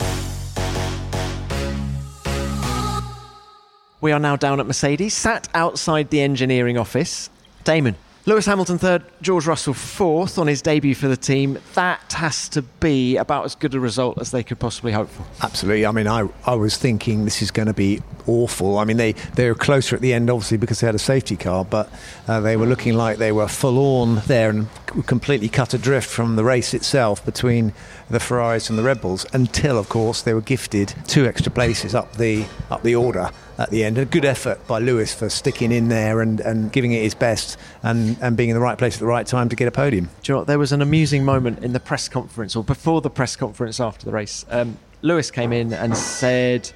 [4.02, 7.30] We are now down at Mercedes, sat outside the engineering office.
[7.65, 7.95] Damon,
[8.26, 11.60] Lewis Hamilton third, George Russell fourth on his debut for the team.
[11.76, 15.24] That has to be about as good a result as they could possibly hope for.
[15.43, 15.86] Absolutely.
[15.86, 18.77] I mean, I, I was thinking this is going to be awful.
[18.77, 21.35] I mean, they, they were closer at the end, obviously, because they had a safety
[21.35, 21.89] car, but
[22.27, 24.67] uh, they were looking like they were forlorn there and
[25.05, 27.73] completely cut adrift from the race itself between
[28.09, 31.95] the Ferraris and the Red Bulls until, of course, they were gifted two extra places
[31.95, 33.97] up the, up the order at the end.
[33.97, 37.57] A good effort by Lewis for sticking in there and, and giving it his best
[37.83, 40.09] and, and being in the right place at the right time to get a podium.
[40.23, 40.43] Do you know?
[40.45, 44.05] There was an amusing moment in the press conference, or before the press conference after
[44.05, 44.45] the race.
[44.49, 46.71] Um, Lewis came in and said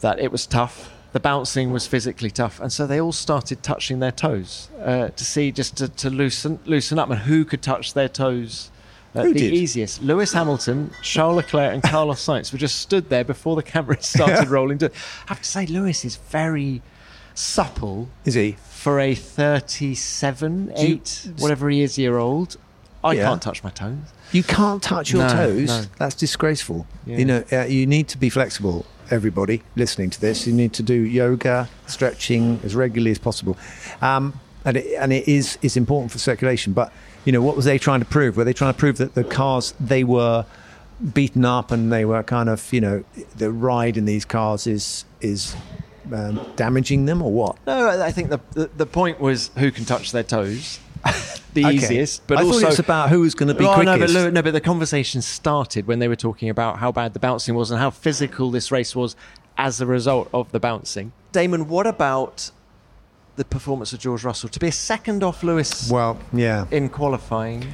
[0.00, 0.90] that it was tough.
[1.12, 5.24] The bouncing was physically tough, and so they all started touching their toes uh, to
[5.24, 8.70] see just to, to loosen loosen up and who could touch their toes.
[9.14, 9.54] Uh, the did?
[9.54, 10.02] easiest.
[10.02, 14.48] Lewis Hamilton, Charles Leclerc, and Carlos Sainz were just stood there before the cameras started
[14.48, 14.78] rolling.
[14.84, 14.90] I
[15.26, 16.82] have to say, Lewis is very
[17.34, 18.10] supple.
[18.26, 18.56] Is he?
[18.68, 22.56] For a 37, Do you- 8, whatever he is year old.
[23.02, 23.24] I Yeah.
[23.24, 23.96] can't touch my toes.
[24.32, 25.68] You can't touch your No, toes.
[25.68, 25.84] no.
[25.98, 26.86] That's disgraceful.
[27.06, 27.16] Yeah.
[27.18, 28.84] You know, uh, you need to be flexible.
[29.10, 33.56] Everybody listening to this, you need to do yoga, stretching as regularly as possible,
[34.02, 36.72] um, and it, and it is is important for circulation.
[36.72, 36.92] But
[37.24, 38.36] you know, what was they trying to prove?
[38.36, 40.44] Were they trying to prove that the cars they were
[41.14, 43.04] beaten up and they were kind of you know
[43.36, 45.54] the ride in these cars is is
[46.12, 47.56] um, damaging them or what?
[47.66, 50.80] No, I think the, the the point was who can touch their toes.
[51.54, 51.74] the Okay.
[51.76, 54.08] easiest, but I thought also it was about who was gonna be Oh, No, but
[54.10, 54.32] quickest.
[54.32, 57.70] No, but the conversation started when they were talking about how bad the bouncing was
[57.70, 59.16] and how physical this race was
[59.56, 61.12] as a result of the bouncing.
[61.32, 62.50] Damon, what about
[63.36, 65.90] the performance of George Russell to be a second off Lewis?
[65.90, 66.66] Well, yeah.
[66.70, 67.66] in qualifying.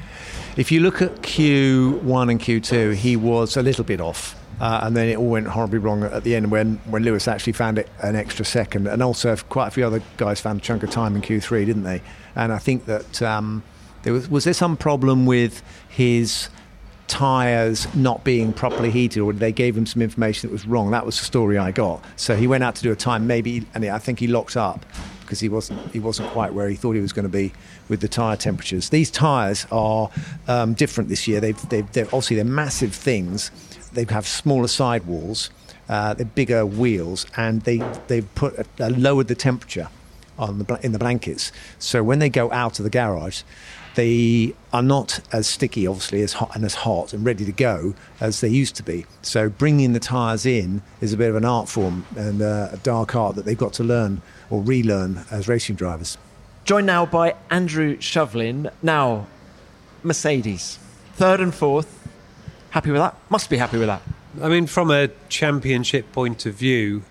[0.57, 4.37] If you look at Q1 and Q2, he was a little bit off.
[4.61, 7.53] Uh, and then it all went horribly wrong at the end when, when Lewis actually
[7.53, 8.87] found it an extra second.
[8.87, 11.83] And also, quite a few other guys found a chunk of time in Q3, didn't
[11.83, 12.03] they?
[12.37, 13.63] And I think that um,
[14.03, 16.49] there was, was there some problem with his
[17.07, 20.91] tyres not being properly heated, or they gave him some information that was wrong?
[20.91, 22.05] That was the story I got.
[22.17, 24.85] So he went out to do a time, maybe, and I think he locked up
[25.21, 27.53] because he wasn't he wasn't quite where he thought he was going to be
[27.89, 28.91] with the tyre temperatures.
[28.91, 30.11] These tyres are
[30.49, 31.41] um, different this year.
[31.41, 33.51] They've, they've they're obviously they're massive things.
[33.95, 35.51] They have smaller sidewalls,
[35.89, 37.79] uh, bigger wheels, and they
[38.09, 39.89] they've put uh, lowered the temperature.
[40.39, 41.53] on the in the blankets.
[41.79, 43.43] So when they go out of the garage,
[43.95, 47.95] they are not as sticky, obviously, as hot and as hot and ready to go
[48.21, 49.07] as they used to be.
[49.23, 52.77] So bringing the tyres in is a bit of an art form and uh, a
[52.79, 56.19] dark art that they've got to learn or relearn as racing drivers.
[56.65, 58.73] Joined now by Andrew Shovlin.
[58.83, 59.27] Now,
[60.03, 60.79] Mercedes,
[61.15, 62.04] third and fourth.
[62.75, 63.15] Happy with that?
[63.31, 64.03] Must be happy with that.
[64.43, 67.05] I mean, from a championship point of view,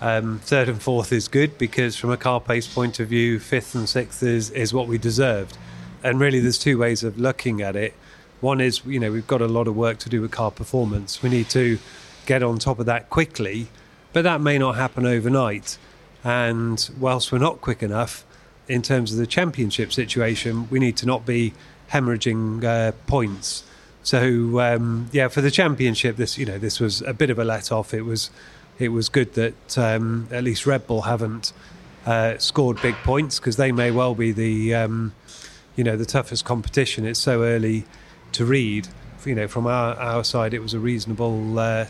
[0.00, 3.74] um, third and fourth is good because, from a car pace point of view, fifth
[3.74, 5.58] and sixth is, is what we deserved.
[6.04, 7.94] And really, there's two ways of looking at it.
[8.40, 11.24] One is, you know, we've got a lot of work to do with car performance.
[11.24, 11.80] We need to
[12.24, 13.66] get on top of that quickly,
[14.12, 15.76] but that may not happen overnight.
[16.22, 18.24] And whilst we're not quick enough
[18.68, 21.52] in terms of the championship situation, we need to not be
[21.90, 23.64] hemorrhaging uh, points.
[24.02, 27.44] So um, yeah, for the championship, this you know this was a bit of a
[27.44, 27.92] let off.
[27.92, 28.30] It was
[28.78, 31.52] it was good that um, at least Red Bull haven't
[32.06, 35.12] uh, scored big points because they may well be the um,
[35.76, 37.04] you know the toughest competition.
[37.04, 37.84] It's so early
[38.32, 38.88] to read.
[39.26, 41.86] You know, from our, our side, it was a reasonable uh,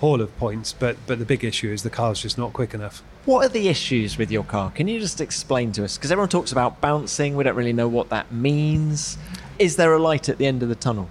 [0.00, 3.04] haul of points, but but the big issue is the car's just not quick enough.
[3.24, 4.72] What are the issues with your car?
[4.72, 5.96] Can you just explain to us?
[5.96, 9.16] Because everyone talks about bouncing, we don't really know what that means.
[9.60, 11.08] Is there a light at the end of the tunnel?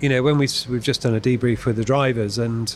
[0.00, 2.74] You know, when we we've just done a debrief with the drivers, and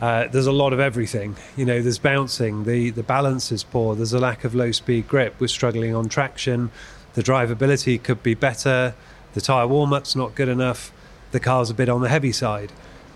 [0.00, 1.36] uh, there's a lot of everything.
[1.56, 5.06] You know, there's bouncing, the the balance is poor, there's a lack of low speed
[5.06, 6.70] grip, we're struggling on traction,
[7.14, 8.94] the drivability could be better,
[9.34, 10.92] the tyre warm up's not good enough,
[11.32, 12.72] the car's a bit on the heavy side.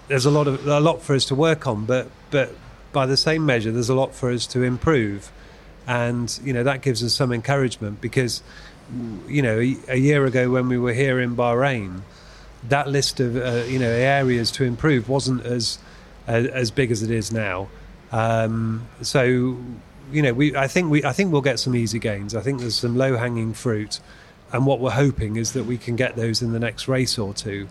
[0.08, 2.54] There's a lot of a lot for us to work on, but but
[2.92, 5.32] by the same measure, there's a lot for us to improve,
[5.87, 8.42] and you know that gives us some encouragement because
[9.26, 12.02] you know a, a year ago when we were here in Bahrain,
[12.68, 15.79] that list of uh, you know areas to improve wasn't as
[16.27, 17.68] as, as big as it is now.
[18.12, 19.25] Um, so
[20.12, 22.35] you know we I think we I think we'll get some easy gains.
[22.35, 24.01] I think there's some low hanging fruit,
[24.53, 27.35] and what we're hoping is that we can get those in the next race or
[27.35, 27.68] two.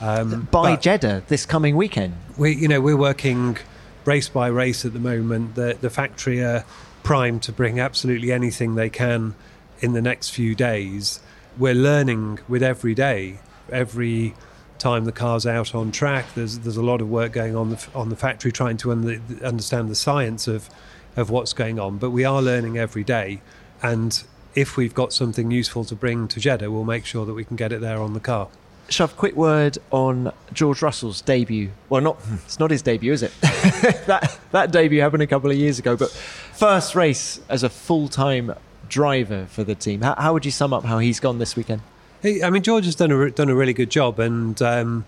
[0.00, 2.14] Um, By Jeddah this coming weekend.
[2.36, 3.56] we you know we're working
[4.04, 6.64] race by race at the moment the the factory are
[7.02, 9.34] primed to bring absolutely anything they can
[9.80, 11.20] in the next few days
[11.58, 13.38] we're learning with every day
[13.70, 14.34] every
[14.78, 17.88] time the car's out on track there's there's a lot of work going on the,
[17.94, 20.70] on the factory trying to un- understand the science of
[21.16, 23.40] of what's going on but we are learning every day
[23.82, 24.22] and
[24.54, 27.56] if we've got something useful to bring to Jeddah we'll make sure that we can
[27.56, 28.48] get it there on the car
[28.88, 31.70] Shov, quick word on George Russell's debut.
[31.90, 32.36] Well, not hmm.
[32.36, 33.32] it's not his debut, is it?
[33.42, 38.08] that that debut happened a couple of years ago, but first race as a full
[38.08, 38.54] time
[38.88, 40.00] driver for the team.
[40.00, 41.82] How, how would you sum up how he's gone this weekend?
[42.24, 45.04] I mean, George has done a done a really good job, and um,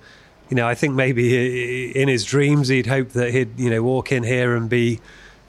[0.49, 4.13] you know, I think maybe in his dreams he'd hoped that he'd you know walk
[4.13, 5.01] in here and be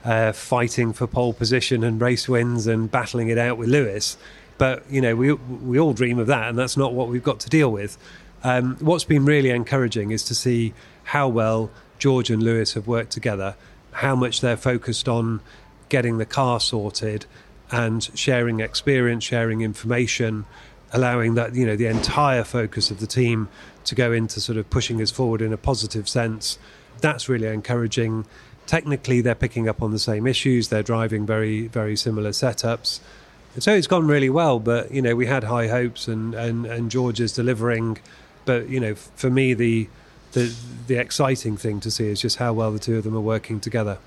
[0.04, 4.17] uh, fighting for pole position and race wins and battling it out with Lewis.
[4.58, 7.39] But you know, we we all dream of that, and that's not what we've got
[7.41, 7.97] to deal with.
[8.43, 11.69] Um, what's been really encouraging is to see how well
[12.00, 13.56] George and Lewis have worked together,
[13.91, 15.41] how much they're focused on
[15.89, 17.26] getting the car sorted
[17.71, 20.45] and sharing experience, sharing information,
[20.94, 23.50] allowing that you know the entire focus of the team
[23.86, 26.58] to go into sort of pushing us forward in a positive sense.
[27.00, 28.26] That's really encouraging.
[28.68, 30.68] Technically, they're picking up on the same issues.
[30.70, 33.00] They're driving very very similar setups.
[33.60, 36.90] So it's gone really well, but you know we had high hopes, and and, and
[36.90, 38.00] George is delivering.
[38.46, 39.90] But you know, for me, the
[40.32, 40.54] the
[40.88, 43.60] the exciting thing to see is just how well the two of them are working
[43.60, 43.98] together.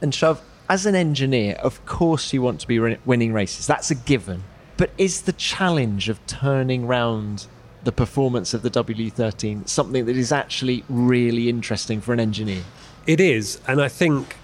[0.00, 3.66] And Shov, as an engineer, of course you want to be winning races.
[3.66, 4.42] That's a given.
[4.76, 7.46] But is the challenge of turning round
[7.84, 12.62] the performance of the W13 something that is actually really interesting for an engineer?
[13.06, 14.36] It is, and I think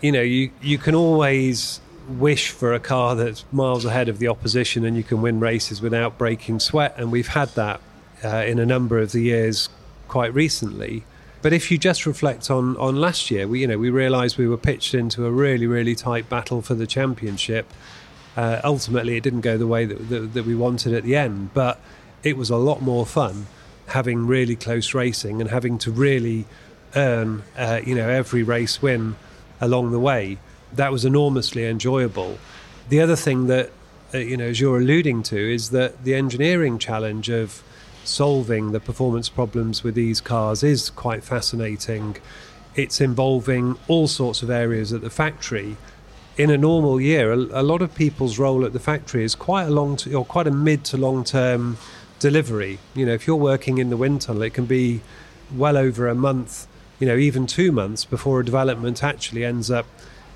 [0.00, 4.28] you know you you can always wish for a car that's miles ahead of the
[4.28, 7.80] opposition and you can win races without breaking sweat, and we've had that
[8.24, 9.68] uh, in a number of the years
[10.08, 11.04] quite recently.
[11.42, 14.48] But if you just reflect on on last year, we you know we realised we
[14.48, 17.70] were pitched into a really really tight battle for the championship.
[18.38, 21.52] Uh, ultimately, it didn't go the way that, that, that we wanted at the end,
[21.54, 21.80] but
[22.22, 23.48] it was a lot more fun
[23.86, 26.44] having really close racing and having to really
[26.94, 29.16] earn, uh, you know, every race win
[29.60, 30.38] along the way.
[30.72, 32.38] That was enormously enjoyable.
[32.88, 33.72] The other thing that,
[34.14, 37.64] uh, you know, as you're alluding to, is that the engineering challenge of
[38.04, 42.18] solving the performance problems with these cars is quite fascinating.
[42.76, 45.76] It's involving all sorts of areas at the factory.
[46.38, 49.64] In a normal year, a, a lot of people's role at the factory is quite
[49.64, 51.78] a long or quite a mid to long term
[52.20, 52.78] delivery.
[52.94, 55.00] You know, if you're working in the wind tunnel, it can be
[55.52, 56.68] well over a month,
[57.00, 59.86] you know, even two months before a development actually ends up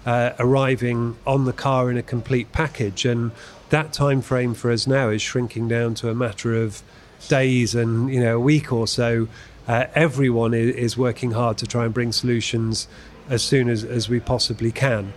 [0.05, 3.05] uh, arriving on the car in a complete package.
[3.05, 3.31] And
[3.71, 6.83] that time frame for us now is shrinking down to a matter of
[7.29, 9.29] days and you know a week or so.
[9.69, 12.89] Uh, everyone is, is working hard to try and bring solutions
[13.31, 15.13] as soon as, as we possibly can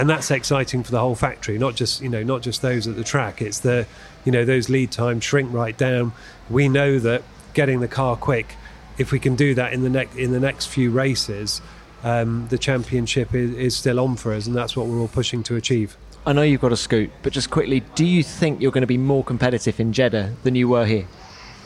[0.00, 2.96] and that's exciting for the whole factory not just you know not just those at
[2.96, 3.42] the track.
[3.42, 3.86] It's the
[4.24, 6.12] you know those lead times shrink right down.
[6.50, 7.22] We know that
[7.54, 8.56] getting the car quick
[8.98, 11.60] if we can do that in the next in the next few races
[12.04, 15.42] um, the championship is, is still on for us and that's what we're all pushing
[15.44, 15.96] to achieve.
[16.26, 18.86] I know you've got a scoot, but just quickly, do you think you're going to
[18.86, 21.06] be more competitive in Jeddah than you were here?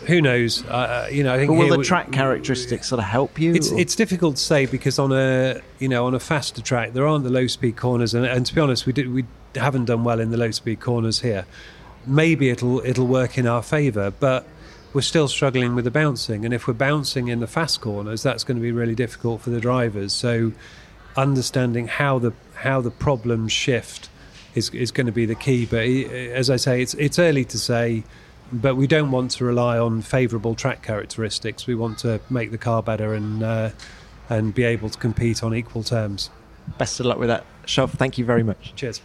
[0.06, 0.64] Who knows?
[0.64, 3.54] Uh, you know, I think But will the we- track characteristics sort of help you?
[3.54, 7.06] It's it's difficult to say because on a you know on a faster track there
[7.06, 9.24] aren't the low speed corners and, and to be honest we did we
[9.54, 11.46] haven't done well in the low speed corners here.
[12.06, 14.46] Maybe it'll it'll work in our favour, but
[14.92, 18.44] we're still struggling with the bouncing, and if we're bouncing in the fast corners, that's
[18.44, 20.12] going to be really difficult for the drivers.
[20.12, 20.52] So
[21.16, 24.08] understanding how the how the problems shift
[24.54, 25.66] is is going to be the key.
[25.66, 28.04] But eh, as I say, it's it's early to say.
[28.52, 31.66] But we don't want to rely on favourable track characteristics.
[31.66, 33.70] We want to make the car better and uh,
[34.28, 36.30] and be able to compete on equal terms.
[36.78, 37.90] Best of luck with that, Shov.
[37.90, 38.74] Thank you very much.
[38.76, 39.00] Cheers.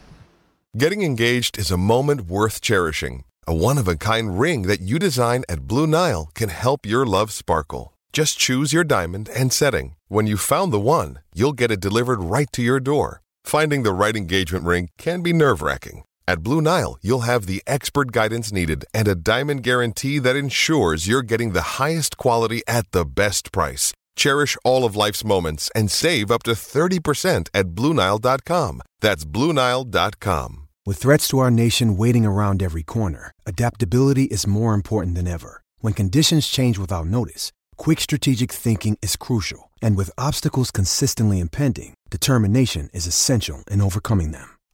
[0.78, 3.24] Getting engaged is a moment worth cherishing.
[3.48, 7.06] A one of a kind ring that you design at Blue Nile can help your
[7.06, 7.94] love sparkle.
[8.12, 9.96] Just choose your diamond and setting.
[10.10, 13.22] When you've found the one, you'll get it delivered right to your door.
[13.44, 16.04] Finding the right engagement ring can be nerve wracking.
[16.30, 21.08] At Blue Nile, you'll have the expert guidance needed and a diamond guarantee that ensures
[21.08, 23.94] you're getting the highest quality at the best price.
[24.18, 28.82] Cherish all of life's moments and save up to 30% at BlueNile.com.
[29.00, 30.68] That's BlueNile.com.
[30.86, 35.62] With threats to our nation waiting around every corner, adaptability is more important than ever.
[35.80, 39.72] When conditions change without notice, quick strategic thinking is crucial.
[39.82, 44.57] And with obstacles consistently impending, determination is essential in overcoming them.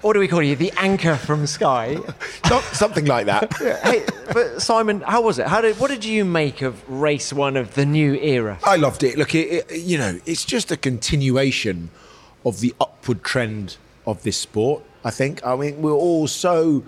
[0.00, 0.56] What do we call you?
[0.56, 1.98] The anchor from Sky.
[2.72, 3.54] Something like that.
[3.84, 5.46] hey, but Simon, how was it?
[5.46, 5.78] How did?
[5.78, 8.58] What did you make of race one of the new era?
[8.64, 9.18] I loved it.
[9.18, 11.90] Look, it, it, you know, it's just a continuation
[12.46, 13.76] of the upward trend
[14.06, 14.82] of this sport.
[15.04, 15.44] I think.
[15.46, 16.82] I mean, we're all so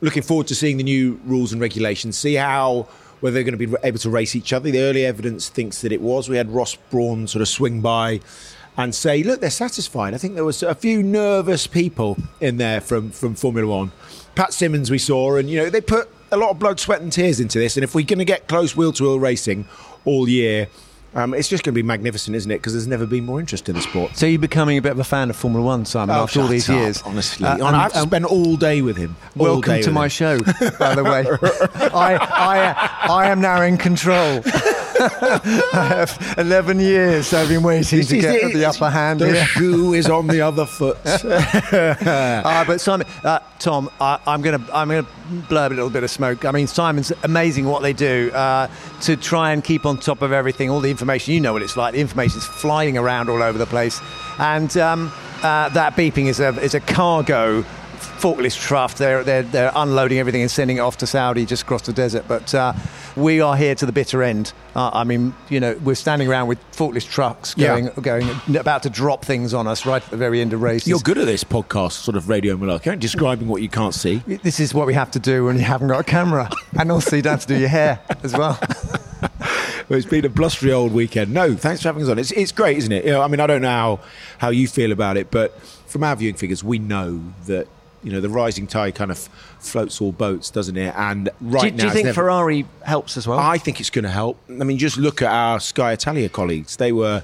[0.00, 2.16] looking forward to seeing the new rules and regulations.
[2.16, 2.88] See how
[3.20, 4.70] whether they're going to be able to race each other.
[4.70, 6.28] The early evidence thinks that it was.
[6.28, 8.20] We had Ross Brawn sort of swing by
[8.76, 10.14] and say, look, they're satisfied.
[10.14, 13.92] I think there was a few nervous people in there from from Formula One.
[14.34, 17.12] Pat Symonds we saw, and you know they put a lot of blood, sweat, and
[17.12, 17.76] tears into this.
[17.76, 19.66] And if we're going to get close wheel to wheel racing
[20.04, 20.68] all year.
[21.14, 22.58] Um, it's just going to be magnificent, isn't it?
[22.58, 24.14] Because there's never been more interest in the sport.
[24.14, 26.46] So you're becoming a bit of a fan of Formula One, Simon, Oh, after all
[26.46, 27.00] these up, years.
[27.06, 27.46] honestly.
[27.46, 29.16] Uh, And I have to spend all day with him.
[29.34, 30.38] Welcome to my show,
[30.78, 31.24] by the way.
[31.94, 34.42] I, I, I am now in control.
[35.00, 38.54] I have 11 years I've been waiting This to get it.
[38.54, 39.20] the upper hand.
[39.20, 40.98] The shoe is on the other foot.
[41.06, 45.10] uh, but Simon, uh, Tom, I, I'm going to I'm going to
[45.52, 46.44] blurb a little bit of smoke.
[46.44, 48.68] I mean, Simon's amazing what they do uh,
[49.02, 51.34] to try and keep on top of everything, all the information.
[51.34, 51.94] You know what it's like.
[51.94, 54.00] The information's flying around all over the place,
[54.38, 57.62] and um, uh, that beeping is a is a cargo
[58.20, 58.94] forklift truck.
[58.94, 62.24] They're, they're they're unloading everything and sending it off to Saudi just across the desert.
[62.28, 62.72] But uh,
[63.16, 64.52] we are here to the bitter end.
[64.74, 67.80] Uh, I mean, you know, we're standing around with forklift trucks Yeah.
[67.80, 70.86] going going about to drop things on us right at the very end of races.
[70.88, 74.18] You're good at this podcast, sort of radio malarkey, describing what you can't see.
[74.26, 77.16] This is what we have to do when you haven't got a camera, and also
[77.16, 78.58] you don't have to do your hair as well.
[79.88, 81.32] Well, it's been a blustery old weekend.
[81.32, 82.18] No, thanks for having us on.
[82.18, 83.04] It's, it's great, isn't it?
[83.04, 84.00] You know, I mean, I don't know how,
[84.38, 87.68] how you feel about it, but from our viewing figures, we know that
[88.02, 89.18] you know the rising tide kind of
[89.58, 90.94] floats all boats, doesn't it?
[90.96, 93.38] And right do, now, do you think never- Ferrari helps as well?
[93.38, 94.38] I think it's going to help.
[94.48, 96.76] I mean, just look at our Sky Italia colleagues.
[96.76, 97.22] They were,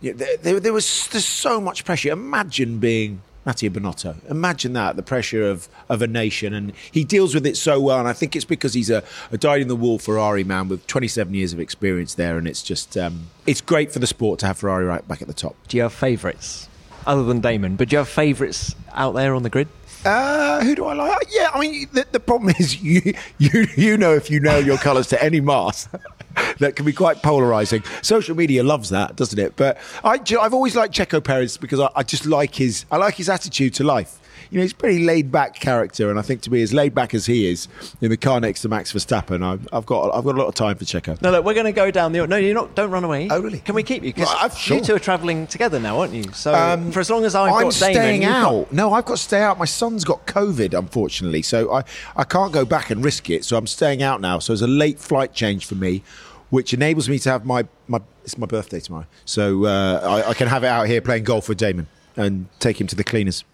[0.00, 2.10] yeah, there, there, there was there's so much pressure.
[2.10, 4.16] Imagine being Mattia Binotto.
[4.30, 7.98] Imagine that the pressure of of a nation, and he deals with it so well.
[7.98, 10.86] And I think it's because he's a, a dyed in the wool Ferrari man with
[10.86, 14.46] 27 years of experience there, and it's just um, it's great for the sport to
[14.46, 15.56] have Ferrari right back at the top.
[15.68, 16.68] Do you have favourites
[17.06, 17.76] other than Damon?
[17.76, 19.68] But do you have favourites out there on the grid?
[20.04, 21.28] Uh, who do I like?
[21.30, 24.78] Yeah, I mean, the, the problem is you, you, you know if you nail your
[24.78, 25.88] colours to any mast,
[26.58, 27.82] that can be quite polarizing.
[28.02, 29.56] Social media loves that, doesn't it?
[29.56, 33.14] But I, I've always liked Checo Perez because I, I just like his, I like
[33.14, 34.20] his attitude to life.
[34.50, 36.94] You know, he's a pretty laid back character, and I think to be as laid
[36.94, 37.68] back as he is
[38.00, 40.54] in the car next to Max Verstappen, I've, I've got I've got a lot of
[40.54, 41.20] time for Checo.
[41.22, 42.26] No, look, we're going to go down the.
[42.26, 42.74] No, you're not.
[42.74, 43.28] Don't run away.
[43.30, 43.60] Oh, really?
[43.60, 44.12] Can we keep you?
[44.12, 44.76] Because Well, sure.
[44.78, 46.24] you two are travelling together now, aren't you?
[46.32, 48.72] So Um, for as long as I've I'm got Damon, staying you've got- out.
[48.72, 49.58] No, I've got to stay out.
[49.58, 51.84] My son's got COVID, unfortunately, so I,
[52.16, 53.44] I can't go back and risk it.
[53.44, 54.38] So I'm staying out now.
[54.38, 56.02] So it's a late flight change for me,
[56.50, 60.34] which enables me to have my my it's my birthday tomorrow, so uh, I, I
[60.34, 61.86] can have it out here playing golf with Damon
[62.16, 63.44] and take him to the cleaners.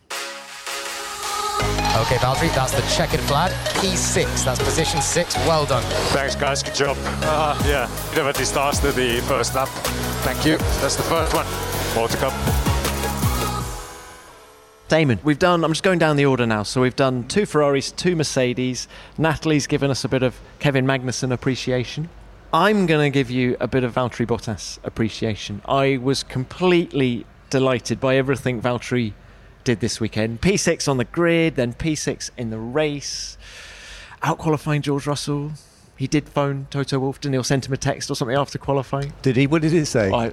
[1.97, 3.51] Okay, Valtteri, that's the checkered flag.
[3.80, 5.34] P6, that's position six.
[5.38, 5.82] Well done.
[6.12, 6.62] Thanks, guys.
[6.62, 6.97] Good job.
[7.22, 9.68] Uh, yeah, bit of a disaster the first lap.
[10.22, 10.57] Thank you.
[10.80, 11.47] That's the first one.
[11.97, 12.32] More to come.
[14.86, 15.64] Damon, we've done.
[15.64, 16.62] I'm just going down the order now.
[16.62, 18.86] So we've done two Ferraris, two Mercedes.
[19.18, 22.09] Natalie's given us a bit of Kevin Magnussen appreciation.
[22.53, 25.61] I'm going to give you a bit of Valtteri Bottas appreciation.
[25.66, 29.12] I was completely delighted by everything Valtteri
[29.70, 30.40] did this weekend.
[30.40, 33.38] P6 on the grid, then P6 in the race.
[34.20, 35.52] Out qualifying George Russell.
[35.96, 37.36] He did phone Toto he?
[37.36, 39.12] Or sent him a text or something after qualifying.
[39.22, 39.46] Did he?
[39.46, 40.10] What did it say?
[40.10, 40.32] I,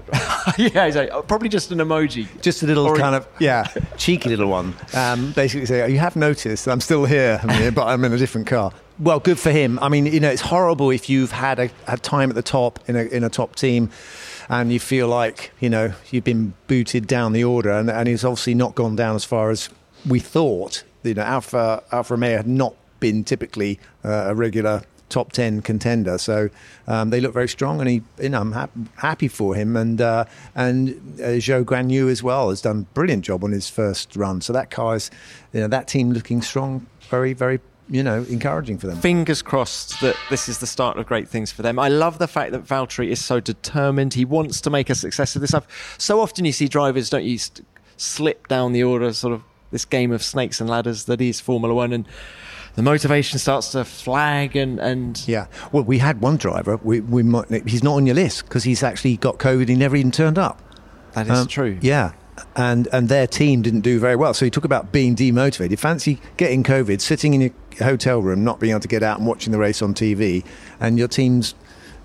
[0.58, 2.26] yeah, he's like, oh, probably just an emoji.
[2.42, 3.66] Just a little Or- kind of yeah,
[3.98, 4.74] cheeky little one.
[4.96, 8.18] Um, basically, say you have noticed I'm still here, I mean, but I'm in a
[8.18, 8.72] different car.
[8.98, 9.78] Well, good for him.
[9.80, 12.80] I mean, you know, it's horrible if you've had a had time at the top
[12.90, 13.92] in a in a top team,
[14.50, 18.24] and you feel like you know you've been booted down the order, and, and he's
[18.24, 19.70] obviously not gone down as far as
[20.08, 20.84] we thought.
[21.04, 26.18] You know, Alpha Alfa Romeo had not been typically uh, a regular top 10 contender.
[26.18, 26.50] So
[26.88, 29.76] um, they look very strong, and he, you know, I'm hap- happy for him.
[29.76, 30.26] And uh,
[30.56, 30.90] and
[31.20, 34.42] uh, Zhou Guanyu as well has done a brilliant job on his first run.
[34.42, 35.10] So that car is,
[35.54, 37.60] you know, that team looking strong, very, very,
[37.90, 38.98] you know, encouraging for them.
[38.98, 41.80] Fingers crossed that this is the start of great things for them.
[41.80, 44.14] I love the fact that Valtteri is so determined.
[44.14, 45.96] He wants to make a success of this stuff.
[45.98, 47.66] So often you see drivers, don't you, st-
[47.98, 51.74] slip down the order, sort of this game of snakes and ladders that is Formula
[51.74, 52.08] One, and
[52.76, 55.48] the motivation starts to flag and, and Yeah.
[55.72, 56.78] Well, we had one driver.
[56.78, 59.68] We, we might, he's not on your list because he's actually got COVID.
[59.68, 60.62] He never even turned up.
[61.14, 61.80] That is um, true.
[61.82, 62.14] Yeah.
[62.56, 64.34] And and their team didn't do very well.
[64.34, 65.80] So you talk about being demotivated.
[65.80, 69.28] Fancy getting COVID, sitting in a hotel room, not being able to get out and
[69.28, 70.44] watching the race on TV,
[70.80, 71.56] and your team's,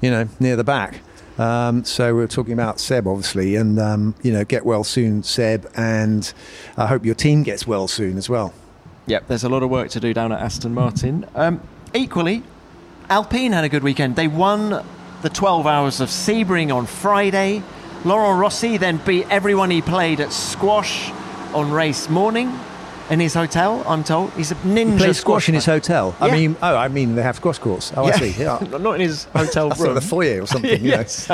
[0.01, 1.01] you know, near the back.
[1.39, 5.70] Um, so we're talking about Seb, obviously, and um, you know, get well soon, Seb,
[5.74, 6.33] and
[6.76, 8.53] I hope your team gets well soon as well.
[9.07, 11.26] Yep, there's a lot of work to do down at Aston Martin.
[11.35, 11.61] Um,
[11.95, 12.43] equally,
[13.09, 14.16] Alpine had a good weekend.
[14.16, 14.85] They won
[15.22, 17.62] the 12 hours of Sebring on Friday.
[18.05, 21.11] Laurent Rossi then beat everyone he played at squash
[21.55, 22.59] on race morning
[23.11, 24.33] in his hotel, I'm told.
[24.33, 26.17] He's a ninja He plays squash in his hotel.
[26.21, 27.93] I mean, oh, I mean, they have squash courts.
[27.97, 28.31] Oh, I see.
[28.43, 28.59] Yeah.
[28.81, 29.95] Not in his hotel room.
[29.95, 30.71] the foyer or something.
[30.83, 30.99] you know.
[30.99, 31.27] yes.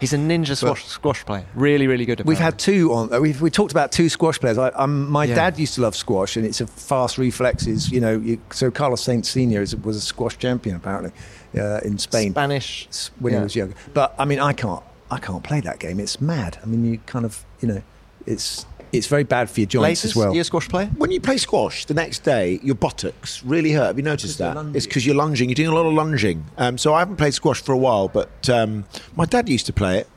[0.00, 1.44] He's a ninja squash, squash player.
[1.54, 3.12] Really, really good at We've had two on.
[3.12, 4.58] uh, We've we talked about two squash players.
[4.58, 5.34] I, um, my Yeah.
[5.34, 7.90] dad used to love squash, and it's a fast reflexes.
[7.90, 11.12] You know, you, so Carlos Sainz Senior was a squash champion apparently
[11.58, 12.88] uh, in Spain Spanish
[13.18, 13.40] when yeah.
[13.40, 13.74] he was younger.
[13.92, 14.82] But I mean, I can't.
[15.12, 16.00] I can't play that game.
[16.00, 16.58] It's mad.
[16.62, 17.82] I mean, you kind of, you know,
[18.26, 20.32] it's it's very bad for your joints as well.
[20.32, 20.86] You're a squash player?
[20.96, 23.86] When you play squash, the next day your buttocks really hurt.
[23.86, 24.56] Have you noticed that?
[24.74, 25.48] It's because you're lunging.
[25.48, 26.44] You're doing a lot of lunging.
[26.58, 28.84] Um, so I haven't played squash for a while, but um,
[29.16, 30.08] my dad used to play it.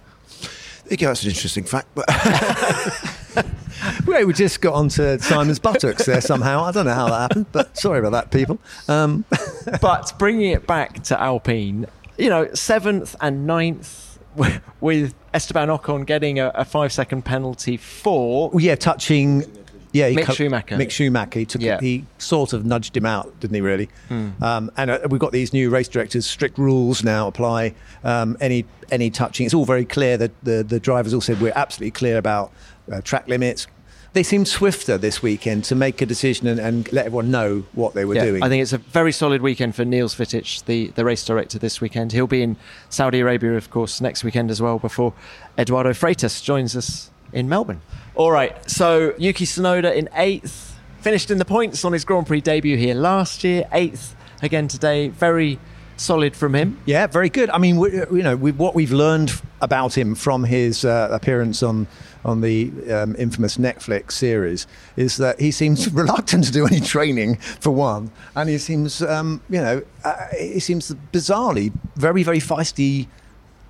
[0.83, 1.07] There you go.
[1.07, 1.87] That's an interesting fact.
[1.95, 2.05] But
[4.05, 6.63] Well, we just got onto Simon's buttocks there somehow.
[6.63, 8.59] I don't know how that happened, but sorry about that, people.
[8.87, 9.25] Um,
[9.81, 11.85] but bringing it back to Alpine,
[12.17, 14.04] you know, seventh and ninth wi-
[14.81, 18.49] with Esteban Ocon getting a, a five second penalty for.
[18.49, 19.43] Well, yeah, touching.
[19.91, 20.75] Yeah, he Mick co- Schumacher.
[20.75, 21.39] Mick Schumacher.
[21.39, 21.61] He took.
[21.61, 21.79] Yeah.
[21.79, 23.61] He sort of nudged him out, didn't he?
[23.61, 23.89] Really.
[24.09, 24.31] Hmm.
[24.43, 26.25] Um, and uh, we've got these new race directors.
[26.25, 27.73] Strict rules now apply.
[28.03, 29.45] Um, any any touching.
[29.45, 32.51] It's all very clear that the the drivers all said we're absolutely clear about
[32.91, 33.67] uh, track limits.
[34.15, 37.95] They seemed swifter this weekend to make a decision and, and let everyone know what
[37.95, 38.43] they were Yeah, doing.
[38.43, 41.81] I think it's a very solid weekend for Niels Wittich, the, the race director this
[41.81, 42.13] weekend.
[42.13, 42.55] He'll be in
[42.87, 45.13] Saudi Arabia, of course, next weekend as well, before
[45.57, 47.81] Eduardo Freitas joins us in Melbourne.
[48.15, 52.39] All right, so Yuki Tsunoda in eighth, finished in the points on his Grand Prix
[52.39, 55.09] debut here last year, eighth again today.
[55.09, 55.59] Very
[55.97, 56.79] solid from him.
[56.85, 57.49] Yeah, very good.
[57.49, 61.61] I mean, we, you know, we, what we've learned about him from his uh, appearance
[61.63, 61.87] on
[62.23, 67.35] on the um, infamous Netflix series is that he seems reluctant to do any training
[67.35, 73.07] for one, and he seems, um, you know, uh, he seems bizarrely very, very feisty.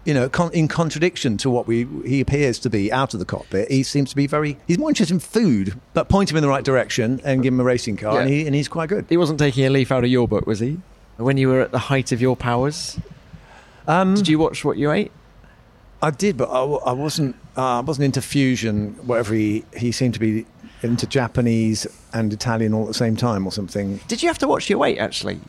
[0.05, 3.25] You know, con- in contradiction to what we he appears to be out of the
[3.25, 4.57] cockpit, he seems to be very.
[4.67, 7.59] He's more interested in food, but point him in the right direction and give him
[7.59, 9.05] a racing car, and, he, and he's quite good.
[9.09, 10.77] He wasn't taking a leaf out of your book, was he?
[11.17, 12.99] When you were at the height of your powers?
[13.87, 15.11] Um, did you watch what you ate?
[16.01, 17.35] I did, but I, I wasn't.
[17.57, 18.93] Uh, I wasn't into fusion.
[19.05, 20.45] Whatever he he seemed to be
[20.83, 23.99] into Japanese and Italian all at the same time, or something.
[24.07, 25.39] Did you have to watch your weight actually?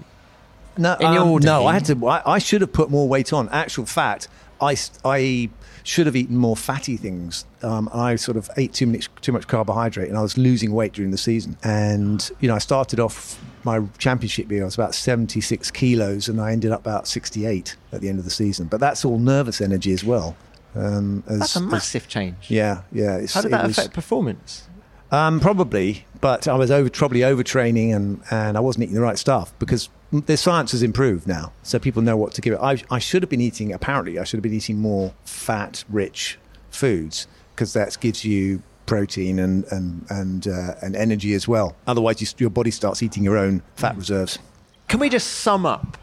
[0.78, 1.66] No, In um, no.
[1.66, 2.06] I had to.
[2.06, 3.48] I, I should have put more weight on.
[3.48, 4.28] Actual fact,
[4.60, 5.50] I I
[5.82, 7.44] should have eaten more fatty things.
[7.62, 10.92] Um, I sort of ate too much too much carbohydrate, and I was losing weight
[10.92, 11.56] during the season.
[11.62, 14.62] And you know, I started off my championship year.
[14.62, 18.08] I was about seventy six kilos, and I ended up about sixty eight at the
[18.08, 18.66] end of the season.
[18.68, 20.34] But that's all nervous energy as well.
[20.74, 22.36] Um, as, That's a as- massive change.
[22.48, 23.16] yeah, yeah.
[23.16, 24.68] It's, How did that was- affect performance?
[25.12, 29.16] um, probably, but I was over probably overtraining and, and I wasn't eating the right
[29.18, 32.60] stuff because the science has improved now, so people know what to give it.
[32.60, 33.72] I, I should have been eating.
[33.72, 36.38] Apparently, I should have been eating more fat-rich
[36.70, 41.76] foods because that gives you protein and and and uh, and energy as well.
[41.86, 44.38] Otherwise, you, your body starts eating your own fat reserves.
[44.88, 45.98] Can we just sum up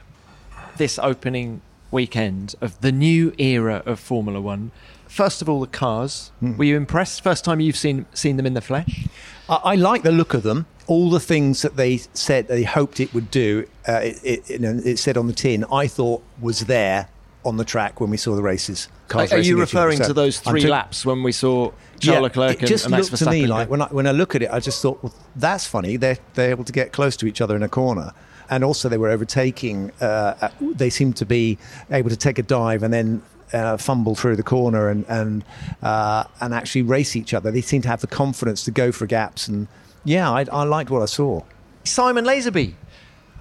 [0.78, 1.62] this opening
[1.92, 4.72] weekend of the new era of Formula One?
[5.08, 6.32] First of all, the cars.
[6.40, 6.58] Hmm.
[6.58, 7.22] Were you impressed?
[7.22, 9.08] First time you've seen seen them in the flesh?
[9.48, 10.66] I, I like the look of them.
[10.86, 14.60] All the things that they said they hoped it would do, uh, it, it, you
[14.60, 17.08] know, it said on the tin, I thought was there
[17.46, 18.90] on the track when we saw the races.
[19.08, 21.72] Cars Are racing you referring So to those three took- laps when we saw
[22.04, 24.12] Charles Leclerc it and, just and Max looked to me like when I, when I
[24.12, 25.98] look at it, I just thought, well, that's funny.
[25.98, 28.14] They're they're able to get close to each other in a corner,
[28.50, 29.92] and also they were overtaking.
[30.02, 31.58] Uh, they seemed to be
[31.92, 33.22] able to take a dive and then.
[33.54, 35.46] Uh, fumble through the corner and and
[35.84, 37.52] uh, and actually race each other.
[37.52, 39.68] They seem to have the confidence to go for gaps, and
[40.04, 41.44] yeah, I, I liked what I saw.
[41.84, 42.74] Simon Lazenby.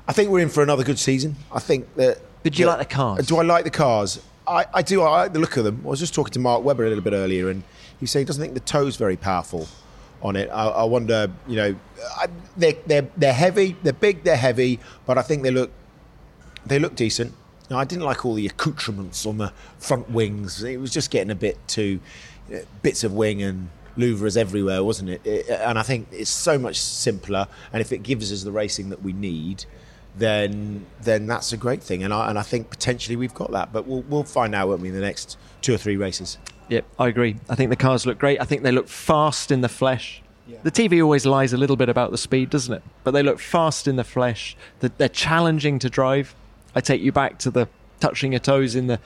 [0.07, 1.37] I think we're in for another good season.
[1.51, 2.19] I think that.
[2.43, 3.27] Did you that- like the cars?
[3.27, 4.21] Do I like the cars?
[4.47, 5.01] I, I do.
[5.01, 5.81] I like the look of them.
[5.83, 7.63] I was just talking to Mark Webber a little bit earlier, and
[8.03, 9.69] he said he doesn't think the tow's very powerful
[10.23, 10.49] on it.
[10.51, 11.77] I, I wonder, you know,
[12.17, 12.27] I,
[12.57, 15.71] they're, they're, they're heavy, they're big, they're heavy, but I think they look
[16.67, 17.33] they look decent.
[17.71, 20.63] Now, I didn't like all the accoutrements on the front wings.
[20.65, 22.01] It was just getting a bit too
[22.53, 25.21] uh, bits of wing and louvres everywhere, wasn't it?
[25.25, 27.47] It- And I think it's so much simpler.
[27.73, 29.65] And if it gives us the racing that we need,
[30.17, 32.03] then then that's a great thing.
[32.03, 33.73] And I and I think potentially we've got that.
[33.73, 36.39] But we'll we'll find out, won't we, in the next two or three races.
[36.73, 37.37] Yep, I agree.
[37.51, 38.41] I think the cars look great.
[38.41, 40.23] I think they look fast in the flesh.
[40.63, 42.83] The TV always lies a little bit about the speed, doesn't it?
[43.05, 44.57] But they look fast in the flesh.
[44.81, 46.35] They're challenging to drive.
[46.75, 47.69] I take you back to the
[48.01, 48.99] touching your toes in the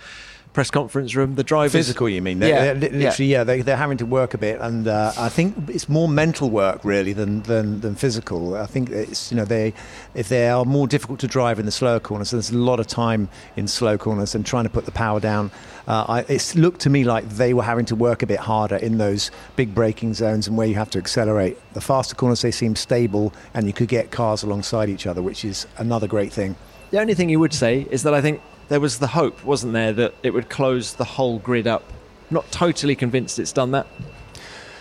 [0.56, 1.34] press conference room.
[1.34, 2.38] The drivers Physical, you mean?
[2.38, 3.08] They're, Yeah, they're li- yeah.
[3.10, 3.44] literally, yeah.
[3.44, 6.82] they, they're having to work a bit, and uh, I think it's more mental work
[6.82, 8.54] really than, than, than physical.
[8.56, 9.74] I think it's you know they
[10.14, 12.30] if they are more difficult to drive in the slower corners.
[12.30, 15.50] There's a lot of time in slow corners and trying to put the power down.
[15.86, 18.76] Uh, I, it's looked to me like they were having to work a bit harder
[18.76, 21.58] in those big braking zones and where you have to accelerate.
[21.74, 25.44] The faster corners they seem stable, and you could get cars alongside each other, which
[25.44, 26.56] is another great thing.
[26.92, 29.72] The only thing you would say is that I think there was the hope, wasn't
[29.72, 31.84] there, that it would close the whole grid up.
[32.30, 33.86] Not totally convinced it's done that.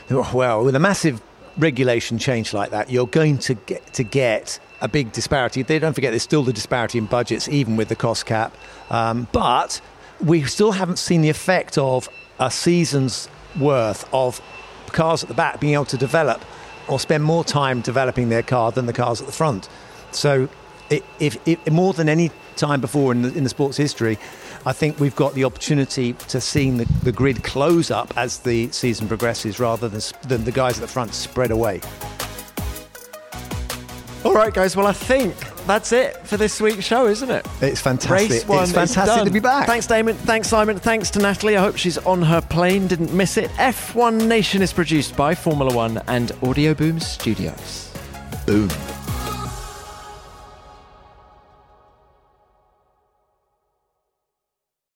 [0.10, 1.22] Well, with a massive
[1.58, 5.62] regulation change like that, you're going to get to get a big disparity.
[5.62, 8.56] They don't forget there's still the disparity in budgets, even with the cost cap.
[8.90, 9.82] Um, but
[10.24, 12.10] we still haven't seen the effect of
[12.40, 13.30] a season's
[13.60, 14.42] worth of
[14.88, 16.44] cars at the back being able to develop
[16.88, 19.68] or spend more time developing their car than the cars at the front.
[20.12, 20.48] So,
[20.92, 24.18] i if, if more than any time before in the, in the sport's history,
[24.66, 28.72] I think we've got the opportunity to seeing the, the grid close up as the
[28.72, 31.82] season progresses, rather than, than the guys at the front spread away.
[34.26, 34.76] All right, guys.
[34.76, 35.36] Well, I think
[35.68, 37.46] that's it for this week's show, isn't it?
[37.62, 38.32] It's fantastic.
[38.32, 39.26] Race one it's is fantastic done.
[39.26, 39.68] to be back.
[39.68, 40.16] Thanks, Damon.
[40.16, 40.80] Thanks, Simon.
[40.80, 41.56] Thanks to Natalie.
[41.56, 42.88] I hope she's on her plane.
[42.88, 43.52] Didn't miss it.
[43.52, 47.94] F1 Nation is produced by Formula One and Audio Boom Studios.
[48.48, 48.70] Boom.